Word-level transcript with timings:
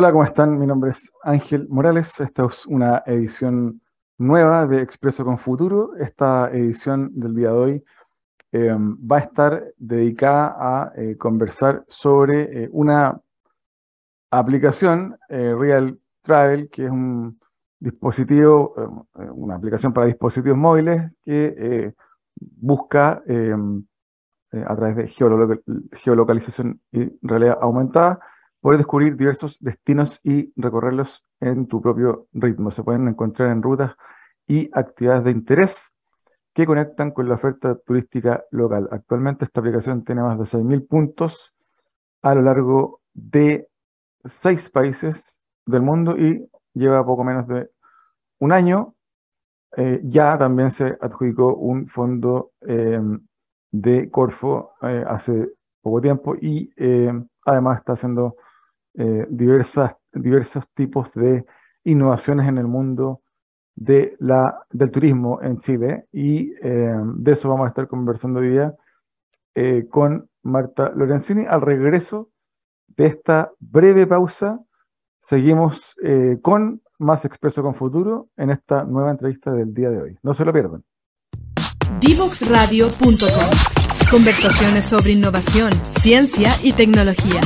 Hola, 0.00 0.12
¿cómo 0.12 0.22
están? 0.22 0.60
Mi 0.60 0.64
nombre 0.64 0.92
es 0.92 1.10
Ángel 1.24 1.66
Morales. 1.68 2.20
Esta 2.20 2.44
es 2.44 2.64
una 2.66 3.02
edición 3.04 3.80
nueva 4.16 4.64
de 4.64 4.80
Expreso 4.80 5.24
con 5.24 5.38
Futuro. 5.38 5.96
Esta 5.96 6.52
edición 6.52 7.10
del 7.18 7.34
día 7.34 7.48
de 7.48 7.56
hoy 7.56 7.84
eh, 8.52 8.76
va 8.78 9.16
a 9.16 9.20
estar 9.22 9.74
dedicada 9.76 10.54
a 10.56 10.92
eh, 10.94 11.16
conversar 11.16 11.84
sobre 11.88 12.42
eh, 12.62 12.68
una 12.70 13.20
aplicación, 14.30 15.16
Real 15.28 15.98
Travel, 16.22 16.70
que 16.70 16.84
es 16.84 16.90
un 16.92 17.40
dispositivo, 17.80 19.08
una 19.14 19.56
aplicación 19.56 19.92
para 19.92 20.06
dispositivos 20.06 20.58
móviles 20.58 21.10
que 21.24 21.92
busca 22.36 23.20
a 24.52 24.76
través 24.76 24.96
de 24.96 25.08
geolocalización 25.98 26.80
y 26.92 27.18
realidad 27.20 27.58
aumentada 27.60 28.20
Puedes 28.60 28.78
descubrir 28.78 29.16
diversos 29.16 29.58
destinos 29.60 30.20
y 30.24 30.52
recorrerlos 30.56 31.24
en 31.40 31.68
tu 31.68 31.80
propio 31.80 32.26
ritmo. 32.32 32.70
Se 32.70 32.82
pueden 32.82 33.06
encontrar 33.06 33.50
en 33.50 33.62
rutas 33.62 33.94
y 34.46 34.68
actividades 34.72 35.24
de 35.24 35.30
interés 35.30 35.92
que 36.54 36.66
conectan 36.66 37.12
con 37.12 37.28
la 37.28 37.34
oferta 37.34 37.76
turística 37.86 38.42
local. 38.50 38.88
Actualmente 38.90 39.44
esta 39.44 39.60
aplicación 39.60 40.04
tiene 40.04 40.22
más 40.22 40.38
de 40.38 40.44
6.000 40.44 40.88
puntos 40.88 41.54
a 42.22 42.34
lo 42.34 42.42
largo 42.42 43.00
de 43.14 43.68
seis 44.24 44.68
países 44.70 45.40
del 45.66 45.82
mundo 45.82 46.16
y 46.18 46.48
lleva 46.74 47.06
poco 47.06 47.22
menos 47.22 47.46
de 47.46 47.70
un 48.40 48.52
año. 48.52 48.94
Eh, 49.76 50.00
ya 50.02 50.36
también 50.36 50.70
se 50.70 50.96
adjudicó 51.00 51.54
un 51.54 51.86
fondo 51.88 52.52
eh, 52.62 53.00
de 53.70 54.10
Corfo 54.10 54.72
eh, 54.82 55.04
hace 55.06 55.50
poco 55.80 56.00
tiempo 56.00 56.34
y 56.34 56.72
además 57.44 57.78
está 57.78 57.92
haciendo 57.92 58.36
eh, 59.00 59.26
diversas, 59.30 59.92
diversos 60.12 60.68
tipos 60.74 61.08
de 61.14 61.44
innovaciones 61.84 62.48
en 62.48 62.58
el 62.58 62.66
mundo 62.66 63.22
de 63.76 64.16
la, 64.18 64.66
del 64.70 64.90
turismo 64.90 65.40
en 65.40 65.60
Chile 65.60 66.06
y 66.12 66.52
eh, 66.60 67.00
de 67.14 67.32
eso 67.32 67.48
vamos 67.48 67.66
a 67.66 67.68
estar 67.68 67.86
conversando 67.86 68.40
hoy 68.40 68.50
día 68.50 68.74
eh, 69.54 69.86
con 69.88 70.28
Marta 70.42 70.90
Lorenzini. 70.96 71.46
Al 71.46 71.60
regreso 71.60 72.30
de 72.88 73.06
esta 73.06 73.52
breve 73.60 74.04
pausa, 74.08 74.58
seguimos 75.20 75.94
con 76.42 76.82
más 76.98 77.24
Expreso 77.24 77.62
con 77.62 77.76
Futuro 77.76 78.30
en 78.36 78.50
esta 78.50 78.82
nueva 78.82 79.12
entrevista 79.12 79.52
del 79.52 79.72
día 79.74 79.90
de 79.90 80.02
hoy. 80.02 80.18
No 80.24 80.34
se 80.34 80.44
lo 80.44 80.52
pierdan. 80.52 80.82
Divoxradio.com 82.00 83.78
Conversaciones 84.10 84.86
sobre 84.86 85.12
innovación, 85.12 85.72
ciencia 85.90 86.50
y 86.64 86.72
tecnología. 86.72 87.40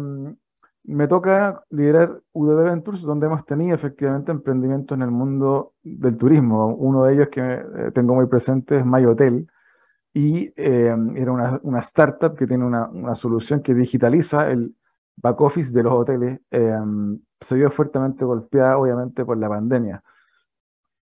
me 0.85 1.07
toca 1.09 1.65
liderar 1.71 2.21
UDB 2.33 2.65
Ventures, 2.65 3.03
donde 3.03 3.27
hemos 3.27 3.45
tenido 3.45 3.75
efectivamente 3.75 4.33
emprendimientos 4.33 4.97
en 4.97 5.03
el 5.03 5.11
mundo 5.11 5.75
del 5.83 6.17
turismo. 6.17 6.75
Uno 6.75 7.05
de 7.05 7.15
ellos 7.15 7.29
que 7.29 7.41
eh, 7.41 7.91
tengo 7.95 8.15
muy 8.15 8.27
presente 8.27 8.79
es 8.79 8.87
My 8.87 9.05
Hotel, 9.05 9.47
y 10.13 10.53
eh, 10.57 10.95
era 11.15 11.33
una, 11.63 11.79
startup 11.81 12.37
que 12.37 12.47
tiene 12.47 12.65
una, 12.65 13.15
solución 13.15 13.63
que 13.63 13.75
digitaliza 13.75 14.51
el 14.51 14.75
back 15.17 15.41
office 15.41 15.73
de 15.73 15.83
los 15.83 15.93
hoteles. 15.93 16.41
Eh, 16.51 16.77
se 17.41 17.55
vio 17.55 17.71
fuertemente 17.71 18.25
golpeada, 18.25 18.77
obviamente, 18.79 19.25
por 19.25 19.39
la 19.39 19.49
pandemia. 19.49 20.03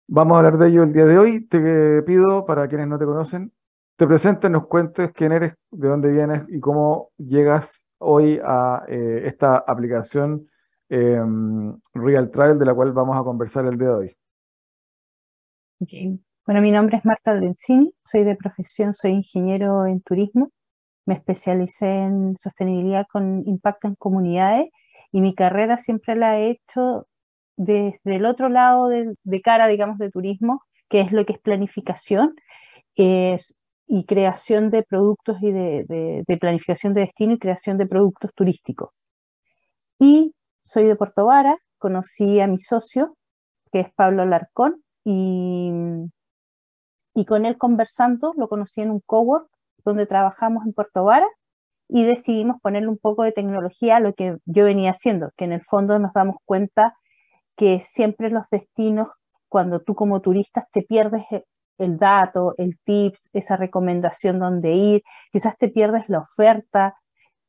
Vamos 0.07 0.35
a 0.35 0.38
hablar 0.39 0.57
de 0.57 0.67
ello 0.69 0.83
el 0.83 0.94
día 0.94 1.05
de 1.05 1.17
hoy. 1.17 1.41
Te 1.45 2.01
pido, 2.03 2.45
para 2.45 2.67
quienes 2.67 2.88
no 2.88 2.99
te 2.99 3.05
conocen, 3.05 3.51
te 3.95 4.05
presentes, 4.07 4.51
nos 4.51 4.67
cuentes 4.67 5.11
quién 5.13 5.31
eres, 5.31 5.55
de 5.71 5.88
dónde 5.88 6.11
vienes 6.11 6.44
y 6.49 6.59
cómo 6.59 7.11
llegas 7.17 7.86
hoy 7.99 8.39
a 8.43 8.83
eh, 8.87 9.23
esta 9.25 9.57
aplicación 9.57 10.49
em, 10.89 11.77
Real 11.93 12.31
Travel 12.31 12.59
de 12.59 12.65
la 12.65 12.73
cual 12.73 12.91
vamos 12.93 13.17
a 13.17 13.23
conversar 13.23 13.65
el 13.65 13.77
día 13.77 13.87
de 13.89 13.93
hoy. 13.93 14.17
Bueno, 16.45 16.61
mi 16.61 16.71
nombre 16.71 16.97
es 16.97 17.05
Marta 17.05 17.33
Lorenzini, 17.33 17.93
soy 18.03 18.23
de 18.23 18.35
profesión, 18.35 18.93
soy 18.93 19.11
ingeniero 19.11 19.85
en 19.85 20.01
turismo, 20.01 20.51
me 21.05 21.15
especialicé 21.15 22.03
en 22.03 22.37
sostenibilidad 22.37 23.05
con 23.11 23.43
impacto 23.45 23.87
en 23.87 23.95
comunidades 23.95 24.69
y 25.11 25.21
mi 25.21 25.35
carrera 25.35 25.77
siempre 25.77 26.15
la 26.15 26.39
he 26.39 26.49
hecho 26.51 27.07
desde 27.57 28.15
el 28.15 28.25
otro 28.25 28.49
lado 28.49 28.87
de, 28.87 29.41
cara, 29.41 29.67
digamos, 29.67 29.97
de 29.97 30.11
turismo, 30.11 30.61
que 30.89 31.01
es 31.01 31.11
lo 31.11 31.25
que 31.25 31.33
es 31.33 31.39
planificación. 31.39 32.35
Es, 32.95 33.55
y 33.87 34.05
creación 34.05 34.69
de 34.69 34.83
productos 34.83 35.37
y 35.41 35.51
de, 35.51 36.37
planificación 36.39 36.93
de 36.93 37.01
destino 37.01 37.33
y 37.33 37.39
creación 37.39 37.77
de 37.77 37.87
productos 37.87 38.31
turísticos. 38.35 38.89
Y 39.99 40.33
soy 40.63 40.85
de 40.85 40.95
Puerto 40.95 41.25
Vara, 41.25 41.57
conocí 41.77 42.39
a 42.39 42.47
mi 42.47 42.57
socio, 42.57 43.15
que 43.71 43.79
es 43.79 43.93
Pablo 43.95 44.25
Larcón, 44.25 44.83
y, 45.05 45.71
y 47.15 47.25
con 47.25 47.45
él 47.45 47.57
conversando, 47.57 48.33
lo 48.35 48.49
conocí 48.49 48.81
en 48.81 48.91
un 48.91 49.01
cowork 49.05 49.47
donde 49.85 50.05
trabajamos 50.05 50.65
en 50.65 50.73
Puerto 50.73 51.05
Vara 51.05 51.27
y 51.87 52.03
decidimos 52.03 52.57
ponerle 52.61 52.89
un 52.89 52.97
poco 52.97 53.23
de 53.23 53.31
tecnología 53.31 53.97
a 53.97 53.99
lo 54.01 54.13
que 54.13 54.35
yo 54.45 54.65
venía 54.65 54.91
haciendo, 54.91 55.31
que 55.37 55.45
en 55.45 55.53
el 55.53 55.63
fondo 55.63 55.97
nos 55.99 56.11
damos 56.11 56.35
cuenta 56.43 56.93
que 57.55 57.79
siempre 57.79 58.29
los 58.29 58.43
destinos, 58.51 59.09
cuando 59.47 59.79
tú 59.81 59.95
como 59.95 60.19
turistas 60.19 60.65
te 60.71 60.81
pierdes 60.81 61.25
el 61.77 61.97
dato, 61.97 62.53
el 62.57 62.77
tips, 62.83 63.29
esa 63.33 63.57
recomendación 63.57 64.39
donde 64.39 64.73
ir, 64.73 65.03
quizás 65.31 65.57
te 65.57 65.69
pierdes 65.69 66.09
la 66.09 66.19
oferta, 66.19 66.95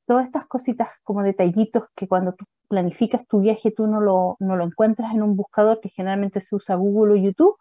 todas 0.06 0.26
estas 0.26 0.46
cositas 0.46 0.88
como 1.04 1.22
detallitos 1.22 1.84
que 1.94 2.08
cuando 2.08 2.32
tú 2.32 2.44
planificas 2.68 3.26
tu 3.26 3.40
viaje 3.40 3.70
tú 3.70 3.86
no 3.86 4.00
lo, 4.00 4.36
no 4.40 4.56
lo 4.56 4.64
encuentras 4.64 5.12
en 5.14 5.22
un 5.22 5.36
buscador 5.36 5.80
que 5.80 5.88
generalmente 5.88 6.40
se 6.40 6.56
usa 6.56 6.76
Google 6.76 7.14
o 7.14 7.16
YouTube. 7.16 7.56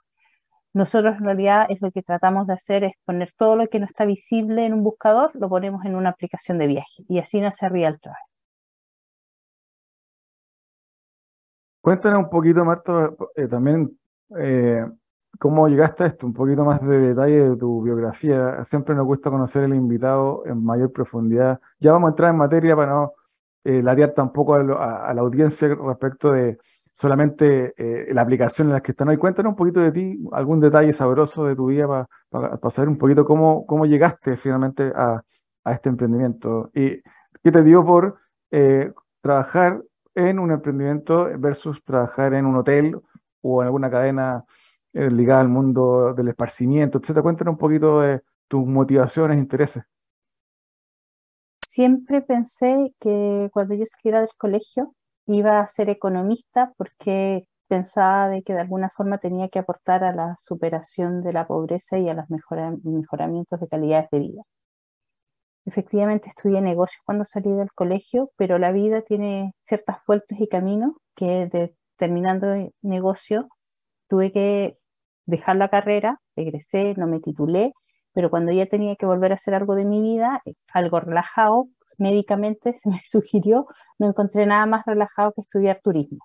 Nosotros 0.73 1.15
en 1.17 1.25
realidad 1.25 1.65
es 1.69 1.81
lo 1.81 1.91
que 1.91 2.03
tratamos 2.03 2.47
de 2.47 2.53
hacer 2.53 2.83
es 2.83 2.93
poner 3.05 3.33
todo 3.37 3.55
lo 3.55 3.67
que 3.67 3.79
no 3.79 3.85
está 3.85 4.05
visible 4.05 4.65
en 4.65 4.73
un 4.73 4.83
buscador, 4.83 5.31
lo 5.33 5.49
ponemos 5.49 5.83
en 5.85 5.95
una 5.95 6.09
aplicación 6.09 6.57
de 6.57 6.67
viaje 6.67 7.03
y 7.07 7.19
así 7.19 7.41
nace 7.41 7.67
Real 7.67 7.99
Travel. 7.99 8.21
Cuéntanos 11.81 12.19
un 12.19 12.29
poquito, 12.29 12.65
Marta, 12.65 13.11
eh, 13.35 13.47
también 13.47 13.97
eh, 14.37 14.85
¿Cómo 15.39 15.67
llegaste 15.67 16.03
a 16.03 16.07
esto? 16.07 16.25
Un 16.25 16.33
poquito 16.33 16.63
más 16.65 16.81
de 16.81 16.99
detalle 16.99 17.49
de 17.49 17.55
tu 17.57 17.81
biografía. 17.81 18.63
Siempre 18.63 18.95
nos 18.95 19.05
gusta 19.05 19.29
conocer 19.29 19.63
el 19.63 19.75
invitado 19.75 20.43
en 20.45 20.63
mayor 20.63 20.91
profundidad. 20.91 21.59
Ya 21.79 21.91
vamos 21.91 22.07
a 22.07 22.11
entrar 22.11 22.31
en 22.31 22.37
materia 22.37 22.75
para 22.75 22.91
no 22.91 23.13
eh, 23.63 24.13
tampoco 24.15 24.55
a, 24.55 25.13
la 25.13 25.21
audiencia 25.21 25.75
respecto 25.75 26.31
de 26.31 26.57
solamente 26.93 27.73
eh, 27.77 28.13
la 28.13 28.21
aplicación 28.21 28.67
en 28.67 28.73
la 28.73 28.81
que 28.81 28.91
están 28.91 29.09
hoy. 29.09 29.17
Cuéntanos 29.17 29.51
un 29.51 29.55
poquito 29.55 29.79
de 29.81 29.91
ti, 29.91 30.19
algún 30.31 30.59
detalle 30.59 30.93
sabroso 30.93 31.45
de 31.45 31.55
tu 31.55 31.67
vida 31.67 32.07
para 32.29 32.69
saber 32.69 32.89
un 32.89 32.97
poquito 32.97 33.25
cómo, 33.25 33.65
cómo 33.65 33.85
llegaste 33.85 34.37
finalmente 34.37 34.91
a, 34.95 35.21
este 35.65 35.89
emprendimiento. 35.89 36.71
¿Y 36.73 37.01
qué 37.43 37.51
te 37.51 37.61
dio 37.61 37.85
por 37.85 38.17
eh, 38.51 38.93
trabajar 39.21 39.83
en 40.15 40.39
un 40.39 40.51
emprendimiento 40.51 41.29
versus 41.37 41.83
trabajar 41.83 42.33
en 42.33 42.45
un 42.45 42.55
hotel 42.55 42.97
o 43.41 43.61
en 43.61 43.65
alguna 43.65 43.89
cadena 43.91 44.45
eh, 44.97 45.11
ligada 45.11 45.41
al 45.41 45.49
mundo 45.49 46.13
del 46.15 46.29
esparcimiento, 46.29 46.97
etcétera. 46.97 47.21
Cuéntanos 47.21 47.51
un 47.53 47.57
poquito 47.59 48.01
de 48.01 48.23
tus 48.47 48.65
motivaciones, 48.65 49.37
intereses. 49.37 49.83
Siempre 51.61 52.21
pensé 52.21 52.95
que 52.99 53.49
cuando 53.53 53.75
yo 53.75 53.85
saliera 53.85 54.21
del 54.21 54.33
colegio 54.37 54.95
iba 55.27 55.59
a 55.59 55.67
ser 55.67 55.89
economista 55.89 56.73
porque 56.77 57.45
pensaba 57.67 58.29
de 58.29 58.41
que 58.41 58.53
de 58.53 58.61
alguna 58.61 58.89
forma 58.89 59.19
tenía 59.19 59.49
que 59.49 59.59
aportar 59.59 60.03
a 60.03 60.15
la 60.15 60.35
superación 60.39 61.21
de 61.21 61.33
la 61.33 61.45
pobreza 61.45 61.99
y 61.99 62.09
a 62.09 62.15
los 62.15 62.25
mejoramientos 62.29 63.59
de 63.59 63.67
calidades 63.67 64.09
de 64.11 64.19
vida. 64.19 64.41
Efectivamente 65.65 66.29
estudié 66.29 66.61
negocios 66.61 67.03
cuando 67.05 67.23
salí 67.23 67.51
del 67.51 67.71
colegio, 67.73 68.31
pero 68.35 68.57
la 68.57 68.71
vida 68.71 69.03
tiene 69.03 69.53
ciertas 69.61 69.97
vueltas 70.07 70.39
y 70.39 70.47
caminos 70.47 70.93
que 71.15 71.75
terminando 71.97 72.53
el 72.53 72.73
negocio 72.81 73.47
tuve 74.07 74.31
que 74.31 74.73
dejar 75.27 75.57
la 75.57 75.69
carrera, 75.69 76.19
egresé, 76.35 76.95
no 76.97 77.05
me 77.07 77.19
titulé, 77.19 77.73
pero 78.13 78.31
cuando 78.31 78.51
ya 78.51 78.65
tenía 78.65 78.95
que 78.95 79.05
volver 79.05 79.31
a 79.31 79.35
hacer 79.35 79.53
algo 79.53 79.75
de 79.75 79.85
mi 79.85 80.01
vida, 80.01 80.41
eh, 80.45 80.55
algo 80.73 80.99
relajado, 80.99 81.69
médicamente 81.99 82.73
se 82.73 82.89
me 82.89 83.01
sugirió, 83.05 83.67
no 83.99 84.07
encontré 84.07 84.45
nada 84.47 84.65
más 84.65 84.85
relajado 84.85 85.33
que 85.33 85.41
estudiar 85.41 85.79
turismo. 85.83 86.19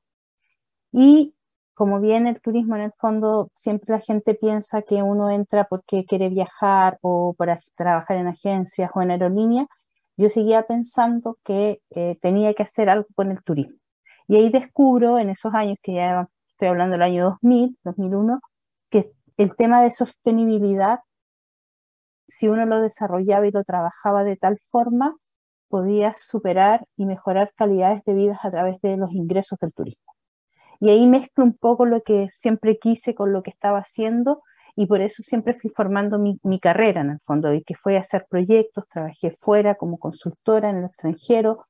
Y 0.93 1.35
como 1.75 2.01
bien 2.01 2.27
el 2.27 2.41
turismo 2.41 2.77
en 2.77 2.83
el 2.83 2.93
fondo, 2.99 3.51
siempre 3.55 3.93
la 3.93 4.01
gente 4.01 4.35
piensa 4.35 4.83
que 4.83 5.03
uno 5.03 5.31
entra 5.31 5.65
porque 5.65 6.05
quiere 6.05 6.29
viajar 6.29 6.99
o 7.03 7.35
para 7.35 7.59
trabajar 7.75 8.19
en 8.19 8.29
agencias 8.29 8.91
o 8.95 9.03
en 9.03 9.11
aerolíneas, 9.11 9.67
yo 10.17 10.29
seguía 10.29 10.63
pensando 10.63 11.39
que 11.45 11.81
eh, 11.91 12.17
tenía 12.21 12.55
que 12.55 12.63
hacer 12.63 12.89
algo 12.89 13.09
con 13.15 13.31
el 13.31 13.43
turismo. 13.43 13.77
Y 14.29 14.37
ahí 14.37 14.51
descubro 14.51 15.19
en 15.19 15.31
esos 15.31 15.55
años, 15.55 15.79
que 15.83 15.95
ya 15.95 16.29
estoy 16.49 16.69
hablando 16.69 16.93
del 16.93 17.03
año 17.03 17.25
2000, 17.25 17.79
2001, 17.85 18.41
que 18.41 18.52
el 19.37 19.55
tema 19.57 19.83
de 19.83 19.91
sostenibilidad, 19.91 21.01
si 22.29 22.49
uno 22.49 22.67
lo 22.67 22.81
desarrollaba 22.81 23.47
y 23.47 23.51
lo 23.51 23.65
trabajaba 23.65 24.25
de 24.25 24.37
tal 24.37 24.59
forma, 24.71 25.17
podía 25.69 26.13
superar 26.15 26.87
y 26.97 27.07
mejorar 27.07 27.53
calidades 27.57 28.05
de 28.05 28.15
vida 28.15 28.39
a 28.43 28.51
través 28.51 28.81
de 28.83 28.97
los 28.97 29.13
ingresos 29.13 29.59
del 29.59 29.73
turismo. 29.73 30.13
Y 30.81 30.91
ahí 30.91 31.07
mezclo 31.07 31.45
un 31.45 31.57
poco 31.57 31.87
lo 31.87 32.03
que 32.03 32.29
siempre 32.37 32.79
quise 32.79 33.15
con 33.15 33.33
lo 33.33 33.43
que 33.43 33.51
estaba 33.51 33.79
haciendo 33.79 34.43
y 34.75 34.87
por 34.87 35.01
eso 35.01 35.23
siempre 35.23 35.55
fui 35.55 35.71
formando 35.71 36.19
mi, 36.19 36.61
carrera 36.61 37.03
en 37.03 37.11
el 37.11 37.21
fondo, 37.21 37.53
y 37.53 37.63
que 37.63 37.75
fue 37.75 37.97
hacer 37.97 38.27
proyectos, 38.29 38.85
trabajé 38.89 39.31
fuera 39.31 39.75
como 39.75 39.99
consultora 39.99 40.71
en 40.71 40.79
el 40.79 40.85
extranjero 40.87 41.67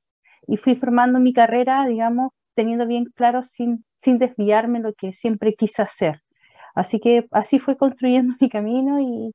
y 0.47 0.57
fui 0.57 0.75
formando 0.75 1.19
mi 1.19 1.33
carrera, 1.33 1.85
digamos, 1.85 2.31
teniendo 2.55 2.87
bien 2.87 3.05
claro 3.15 3.43
sin, 3.43 3.85
sin 3.99 4.17
desviarme 4.17 4.79
lo 4.79 4.93
que 4.93 5.13
siempre 5.13 5.53
quise 5.53 5.81
hacer. 5.81 6.22
Así 6.73 6.99
que 6.99 7.27
así 7.31 7.59
fue 7.59 7.77
construyendo 7.77 8.35
mi 8.41 8.49
camino 8.49 8.99
y 8.99 9.33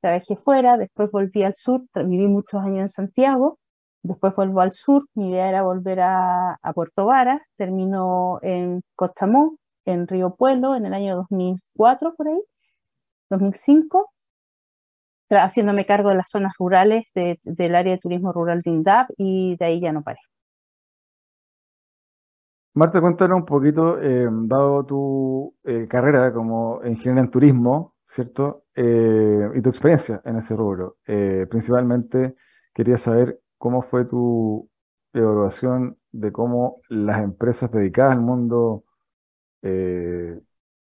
trabajé 0.00 0.36
fuera, 0.36 0.76
después 0.78 1.10
volví 1.10 1.42
al 1.44 1.54
sur, 1.54 1.82
viví 1.94 2.26
muchos 2.28 2.62
años 2.62 2.80
en 2.82 2.88
Santiago 2.88 3.58
Después 4.02 4.34
vuelvo 4.34 4.60
al 4.60 4.72
sur, 4.72 5.06
mi 5.14 5.30
idea 5.30 5.48
era 5.48 5.62
volver 5.62 6.00
a, 6.00 6.58
Puerto 6.74 7.06
Vara, 7.06 7.42
terminó 7.56 8.38
en 8.42 8.82
Costamó, 8.94 9.56
en 9.84 10.06
Río 10.06 10.34
Pueblo, 10.36 10.74
en 10.76 10.86
el 10.86 10.94
año 10.94 11.16
2004, 11.16 12.14
por 12.14 12.28
ahí, 12.28 12.40
2005, 13.30 14.10
haciéndome 15.30 15.86
cargo 15.86 16.10
de 16.10 16.16
las 16.16 16.30
zonas 16.30 16.52
rurales 16.58 17.04
del 17.14 17.74
área 17.74 17.94
de 17.94 17.98
turismo 18.00 18.32
rural 18.32 18.62
de 18.62 18.70
INDAP 18.70 19.10
y 19.16 19.56
de 19.56 19.64
ahí 19.66 19.80
ya 19.80 19.92
no 19.92 20.02
paré. 20.02 20.20
Marta, 22.78 23.00
cuéntanos 23.00 23.38
un 23.38 23.44
poquito, 23.44 24.00
eh, 24.00 24.28
dado 24.30 24.84
tu 24.86 25.56
eh, 25.64 25.86
carrera 25.88 26.32
como 26.32 26.80
ingeniera 26.84 27.22
en 27.22 27.30
turismo, 27.30 27.96
¿cierto? 28.04 28.66
Eh, 28.74 29.50
y 29.56 29.60
tu 29.60 29.70
experiencia 29.70 30.22
en 30.24 30.36
ese 30.36 30.54
rubro. 30.54 30.96
principalmente 31.50 32.36
quería 32.72 32.96
saber 32.96 33.40
¿Cómo 33.58 33.82
fue 33.82 34.04
tu 34.04 34.70
evaluación 35.12 35.98
de 36.12 36.30
cómo 36.32 36.80
las 36.88 37.20
empresas 37.22 37.72
dedicadas 37.72 38.12
al 38.12 38.20
mundo 38.22 38.84
eh, 39.62 40.38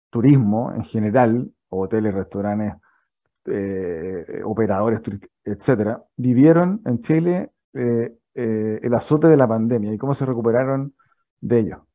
turismo 0.09 0.73
en 0.73 0.83
general, 0.83 1.51
hoteles, 1.69 2.13
restaurantes, 2.13 2.73
eh, 3.45 4.41
operadores, 4.43 5.01
etcétera, 5.45 6.03
vivieron 6.17 6.81
en 6.85 7.01
Chile 7.01 7.51
eh, 7.73 8.17
el 8.33 8.93
azote 8.93 9.27
de 9.27 9.37
la 9.37 9.47
pandemia 9.47 9.93
y 9.93 9.97
cómo 9.97 10.13
se 10.13 10.25
recuperaron 10.25 10.93
de 11.41 11.59
ello? 11.59 11.87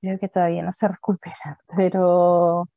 Creo 0.00 0.18
que 0.18 0.28
todavía 0.28 0.62
no 0.62 0.72
se 0.72 0.88
recupera, 0.88 1.58
pero 1.76 2.68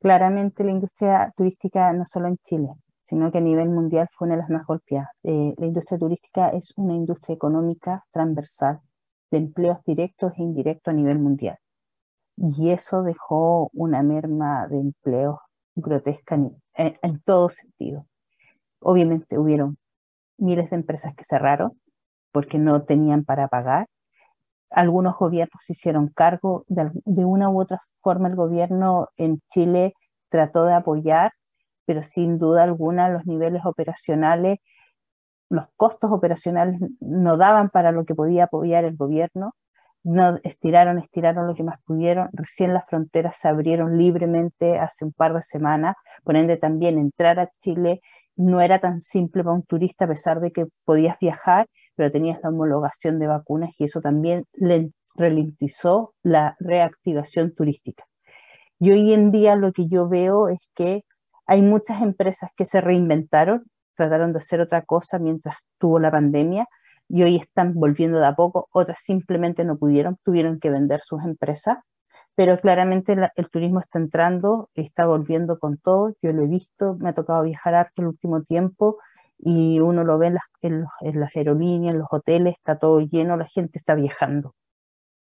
claramente 0.00 0.64
la 0.64 0.72
industria 0.72 1.32
turística 1.36 1.92
no 1.92 2.04
solo 2.04 2.28
en 2.28 2.38
Chile, 2.38 2.68
sino 3.02 3.32
que 3.32 3.38
a 3.38 3.40
nivel 3.40 3.68
mundial 3.68 4.08
fue 4.10 4.26
una 4.26 4.36
de 4.36 4.42
las 4.42 4.50
más 4.50 4.66
golpeadas. 4.66 5.08
Eh, 5.22 5.54
la 5.56 5.66
industria 5.66 5.98
turística 5.98 6.50
es 6.50 6.72
una 6.76 6.94
industria 6.94 7.34
económica 7.34 8.04
transversal 8.10 8.80
de 9.30 9.38
empleos 9.38 9.78
directos 9.84 10.32
e 10.36 10.42
indirectos 10.42 10.92
a 10.92 10.96
nivel 10.96 11.18
mundial. 11.18 11.58
Y 12.36 12.70
eso 12.70 13.02
dejó 13.02 13.70
una 13.72 14.02
merma 14.02 14.68
de 14.68 14.78
empleos 14.78 15.38
grotesca 15.74 16.38
en, 16.74 17.20
todo 17.24 17.48
sentido. 17.48 18.06
Obviamente 18.80 19.38
hubieron 19.38 19.78
miles 20.36 20.70
de 20.70 20.76
empresas 20.76 21.14
que 21.14 21.24
cerraron 21.24 21.80
porque 22.32 22.58
no 22.58 22.82
tenían 22.82 23.24
para 23.24 23.48
pagar. 23.48 23.86
Algunos 24.70 25.16
gobiernos 25.16 25.62
se 25.64 25.72
hicieron 25.72 26.08
cargo, 26.08 26.64
de, 26.68 26.90
de 27.04 27.24
una 27.24 27.50
u 27.50 27.60
otra 27.60 27.80
forma 28.02 28.28
el 28.28 28.36
gobierno 28.36 29.08
en 29.16 29.40
Chile 29.50 29.94
trató 30.30 30.64
de 30.64 30.74
apoyar 30.74 31.32
pero 31.88 32.02
sin 32.02 32.38
duda 32.38 32.64
alguna 32.64 33.08
los 33.08 33.24
niveles 33.24 33.64
operacionales, 33.64 34.58
los 35.48 35.68
costos 35.74 36.12
operacionales 36.12 36.78
no 37.00 37.38
daban 37.38 37.70
para 37.70 37.92
lo 37.92 38.04
que 38.04 38.14
podía 38.14 38.44
apoyar 38.44 38.84
el 38.84 38.94
gobierno, 38.94 39.54
no 40.04 40.38
estiraron, 40.42 40.98
estiraron 40.98 41.46
lo 41.46 41.54
que 41.54 41.62
más 41.62 41.80
pudieron, 41.86 42.28
recién 42.34 42.74
las 42.74 42.86
fronteras 42.86 43.38
se 43.38 43.48
abrieron 43.48 43.96
libremente 43.96 44.78
hace 44.78 45.06
un 45.06 45.14
par 45.14 45.32
de 45.32 45.42
semanas, 45.42 45.96
por 46.24 46.36
ende 46.36 46.58
también 46.58 46.98
entrar 46.98 47.40
a 47.40 47.50
Chile 47.58 48.02
no 48.36 48.60
era 48.60 48.80
tan 48.80 49.00
simple 49.00 49.42
para 49.42 49.56
un 49.56 49.62
turista 49.62 50.04
a 50.04 50.08
pesar 50.08 50.40
de 50.40 50.52
que 50.52 50.66
podías 50.84 51.16
viajar, 51.18 51.68
pero 51.98 52.12
tenías 52.12 52.38
la 52.44 52.50
homologación 52.50 53.18
de 53.18 53.26
vacunas 53.26 53.70
y 53.76 53.84
eso 53.84 54.00
también 54.00 54.44
le 54.52 54.92
ralentizó 55.16 56.14
la 56.22 56.56
reactivación 56.60 57.52
turística. 57.52 58.04
Y 58.78 58.92
hoy 58.92 59.12
en 59.12 59.32
día 59.32 59.56
lo 59.56 59.72
que 59.72 59.88
yo 59.88 60.08
veo 60.08 60.48
es 60.48 60.70
que 60.76 61.02
hay 61.44 61.60
muchas 61.60 62.00
empresas 62.00 62.50
que 62.56 62.64
se 62.64 62.80
reinventaron, 62.80 63.64
trataron 63.96 64.32
de 64.32 64.38
hacer 64.38 64.60
otra 64.60 64.82
cosa 64.82 65.18
mientras 65.18 65.56
tuvo 65.76 65.98
la 65.98 66.12
pandemia 66.12 66.68
y 67.08 67.24
hoy 67.24 67.34
están 67.34 67.74
volviendo 67.74 68.20
de 68.20 68.26
a 68.26 68.36
poco, 68.36 68.68
otras 68.70 69.00
simplemente 69.02 69.64
no 69.64 69.76
pudieron, 69.76 70.18
tuvieron 70.22 70.60
que 70.60 70.70
vender 70.70 71.00
sus 71.00 71.24
empresas, 71.24 71.78
pero 72.36 72.56
claramente 72.60 73.16
el 73.34 73.50
turismo 73.50 73.80
está 73.80 73.98
entrando, 73.98 74.70
está 74.74 75.06
volviendo 75.06 75.58
con 75.58 75.78
todo, 75.78 76.14
yo 76.22 76.32
lo 76.32 76.42
he 76.42 76.46
visto, 76.46 76.94
me 77.00 77.08
ha 77.08 77.12
tocado 77.12 77.42
viajar 77.42 77.74
harto 77.74 78.02
el 78.02 78.08
último 78.08 78.44
tiempo 78.44 78.98
y 79.38 79.80
uno 79.80 80.04
lo 80.04 80.18
ve 80.18 80.28
en 80.28 80.34
las, 80.34 80.44
en 81.00 81.20
las 81.20 81.36
aerolíneas, 81.36 81.94
en 81.94 82.00
los 82.00 82.08
hoteles, 82.10 82.54
está 82.56 82.78
todo 82.78 83.00
lleno, 83.00 83.36
la 83.36 83.46
gente 83.46 83.78
está 83.78 83.94
viajando. 83.94 84.54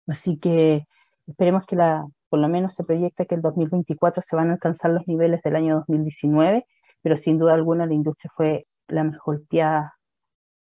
Así 0.07 0.38
que 0.38 0.86
esperemos 1.27 1.65
que 1.65 1.75
la, 1.75 2.05
por 2.29 2.39
lo 2.39 2.50
menos 2.50 2.74
se 2.74 2.83
proyecta 2.83 3.25
que 3.25 3.36
el 3.36 3.41
2024 3.41 4.22
se 4.22 4.36
van 4.36 4.50
a 4.50 4.53
alcanzar 4.53 4.91
los 4.91 5.07
niveles 5.07 5.41
del 5.41 5.55
año 5.55 5.75
2019, 5.75 6.65
pero 7.01 7.17
sin 7.17 7.38
duda 7.39 7.53
alguna 7.53 7.86
la 7.86 7.93
industria 7.93 8.31
fue 8.36 8.67
la 8.88 9.03
más 9.03 9.17
golpeada 9.25 9.95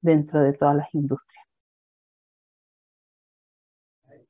dentro 0.01 0.41
de 0.41 0.53
todas 0.53 0.75
las 0.75 0.93
industrias. 0.93 1.45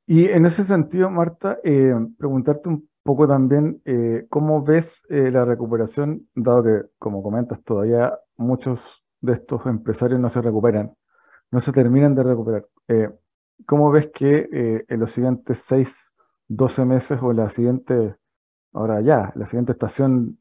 Y 0.05 0.25
en 0.25 0.45
ese 0.45 0.63
sentido, 0.63 1.09
Marta, 1.09 1.59
eh, 1.63 1.93
preguntarte 2.17 2.69
un 2.69 2.89
poco 3.03 3.27
también 3.27 3.81
eh, 3.85 4.25
cómo 4.29 4.63
ves 4.63 5.03
eh, 5.09 5.31
la 5.31 5.45
recuperación, 5.45 6.27
dado 6.35 6.63
que, 6.63 6.81
como 6.99 7.23
comentas, 7.23 7.63
todavía 7.63 8.13
muchos 8.35 9.00
de 9.21 9.33
estos 9.33 9.65
empresarios 9.65 10.19
no 10.19 10.29
se 10.29 10.41
recuperan, 10.41 10.93
no 11.51 11.61
se 11.61 11.71
terminan 11.71 12.15
de 12.15 12.23
recuperar. 12.23 12.65
¿Cómo 13.65 13.91
ves 13.91 14.09
que 14.13 14.85
en 14.87 14.99
los 14.99 15.11
siguientes 15.11 15.59
seis 15.59 16.11
12 16.51 16.85
meses 16.85 17.19
o 17.21 17.31
la 17.31 17.49
siguiente, 17.49 18.15
ahora 18.73 18.99
ya, 18.99 19.31
la 19.35 19.45
siguiente 19.45 19.71
estación 19.71 20.37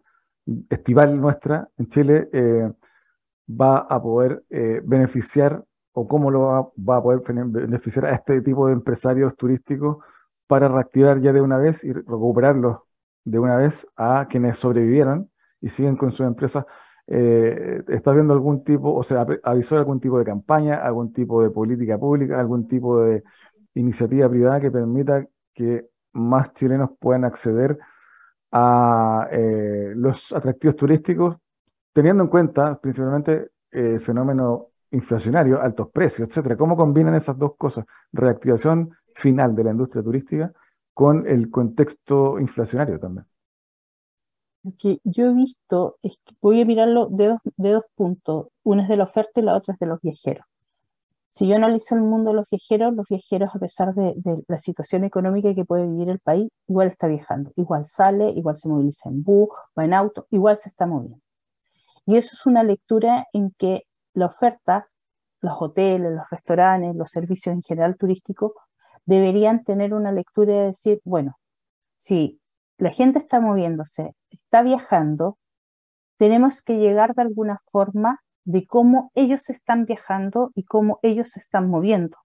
estival 0.69 1.21
nuestra 1.21 1.69
en 1.79 1.87
Chile 1.87 2.29
eh, 2.33 2.73
va 3.49 3.79
a 3.79 4.03
poder 4.03 4.43
eh, 4.51 4.81
beneficiar 4.85 5.65
o 5.93 6.09
cómo 6.09 6.31
lo 6.33 6.73
va, 6.77 6.97
a 6.97 7.03
poder 7.03 7.23
beneficiar 7.47 8.07
a 8.07 8.13
este 8.13 8.41
tipo 8.43 8.67
de 8.67 8.73
empresarios 8.73 9.37
turísticos 9.37 9.99
para 10.49 10.67
reactivar 10.67 11.21
ya 11.21 11.33
de 11.33 11.41
una 11.41 11.59
vez 11.59 11.85
y 11.85 11.93
recuperarlos 11.93 12.79
de 13.25 13.39
una 13.39 13.57
vez 13.57 13.87
a 13.97 14.27
quienes 14.29 14.59
sobrevivieron 14.59 15.31
y 15.61 15.69
siguen 15.69 15.97
con 15.97 16.11
sus 16.11 16.27
empresas. 16.27 16.65
Eh, 17.12 17.83
¿Estás 17.88 18.14
viendo 18.14 18.33
algún 18.33 18.62
tipo, 18.62 18.95
o 18.95 19.02
sea, 19.02 19.26
avisó 19.43 19.76
algún 19.76 19.99
tipo 20.00 20.19
de 20.19 20.25
campaña, 20.25 20.76
algún 20.76 21.12
tipo 21.12 21.43
de 21.43 21.50
política 21.50 21.99
pública, 21.99 22.38
algún 22.38 22.69
tipo 22.69 23.00
de 23.00 23.25
iniciativa 23.75 24.29
privada 24.29 24.61
que 24.61 24.71
permita 24.71 25.26
que 25.52 25.87
más 26.12 26.52
chilenos 26.55 26.90
puedan 27.00 27.25
acceder 27.25 27.76
a 28.52 29.29
eh, 29.33 29.93
los 29.97 30.33
atractivos 30.33 30.76
turísticos, 30.76 31.37
teniendo 31.93 32.23
en 32.25 32.31
cuenta 32.31 32.81
principalmente 32.81 33.50
el 33.73 34.00
fenómeno 34.00 34.69
inflacionario, 34.93 35.61
altos 35.61 35.90
precios, 35.90 36.29
etcétera. 36.29 36.57
¿Cómo 36.57 36.76
combinan 36.76 37.14
esas 37.14 37.37
dos 37.38 37.57
cosas? 37.57 37.87
Reactivación 38.12 38.90
final 39.14 39.55
de 39.57 39.64
la 39.64 39.71
industria 39.73 40.02
turística 40.02 40.52
con 40.95 41.26
el 41.26 41.50
contexto 41.50 42.38
inflacionario 42.38 43.00
también. 43.00 43.26
Lo 44.62 44.73
que 44.79 45.00
yo 45.05 45.26
he 45.26 45.35
visto 45.35 45.97
es 46.02 46.19
que 46.25 46.35
voy 46.40 46.61
a 46.61 46.64
mirarlo 46.64 47.09
de 47.11 47.29
dos, 47.29 47.38
de 47.57 47.71
dos 47.73 47.85
puntos. 47.95 48.49
Una 48.62 48.83
es 48.83 48.88
de 48.88 48.97
la 48.97 49.05
oferta 49.05 49.40
y 49.40 49.43
la 49.43 49.57
otra 49.57 49.75
es 49.75 49.81
de 49.81 49.87
los 49.87 50.00
viajeros. 50.00 50.45
Si 51.31 51.47
yo 51.47 51.55
analizo 51.57 51.95
el 51.95 52.02
mundo 52.02 52.31
de 52.31 52.37
los 52.37 52.47
viajeros, 52.50 52.93
los 52.95 53.07
viajeros, 53.09 53.55
a 53.55 53.59
pesar 53.61 53.95
de, 53.95 54.14
la 54.49 54.59
situación 54.59 55.05
económica 55.05 55.55
que 55.55 55.64
puede 55.64 55.87
vivir 55.87 56.11
el 56.11 56.19
país, 56.19 56.49
igual 56.67 56.88
está 56.88 57.07
viajando, 57.07 57.52
igual 57.57 57.87
sale, 57.87 58.31
igual 58.31 58.57
se 58.57 58.69
moviliza 58.69 59.09
en 59.09 59.23
bus 59.23 59.49
o 59.75 59.81
en 59.81 59.95
auto, 59.95 60.26
igual 60.31 60.59
se 60.59 60.71
está 60.71 60.87
moviendo. 60.87 61.21
Y 62.05 62.17
eso 62.17 62.31
es 62.33 62.47
una 62.47 62.64
lectura 62.64 63.29
en 63.33 63.52
que 63.57 63.85
la 64.12 64.26
oferta, 64.26 64.88
los 65.40 65.55
hoteles, 65.61 66.12
los 66.12 66.29
restaurantes, 66.31 66.97
los 66.97 67.11
servicios 67.11 67.55
en 67.55 67.62
general 67.62 67.97
turísticos, 67.97 68.52
deberían 69.07 69.62
tener 69.62 69.95
una 69.95 70.11
lectura 70.11 70.52
y 70.52 70.67
decir, 70.67 71.00
bueno, 71.05 71.37
si 71.97 72.40
la 72.81 72.91
gente 72.91 73.19
está 73.19 73.41
moviéndose, 73.41 74.15
está 74.31 74.63
viajando, 74.63 75.39
tenemos 76.17 76.63
que 76.63 76.79
llegar 76.79 77.15
de 77.15 77.23
alguna 77.23 77.61
forma 77.71 78.21
de 78.45 78.67
cómo 78.67 79.13
ellos 79.15 79.51
están 79.51 79.85
viajando 79.85 80.51
y 80.55 80.65
cómo 80.65 80.99
ellos 81.03 81.31
se 81.31 81.41
están 81.41 81.69
moviendo. 81.69 82.17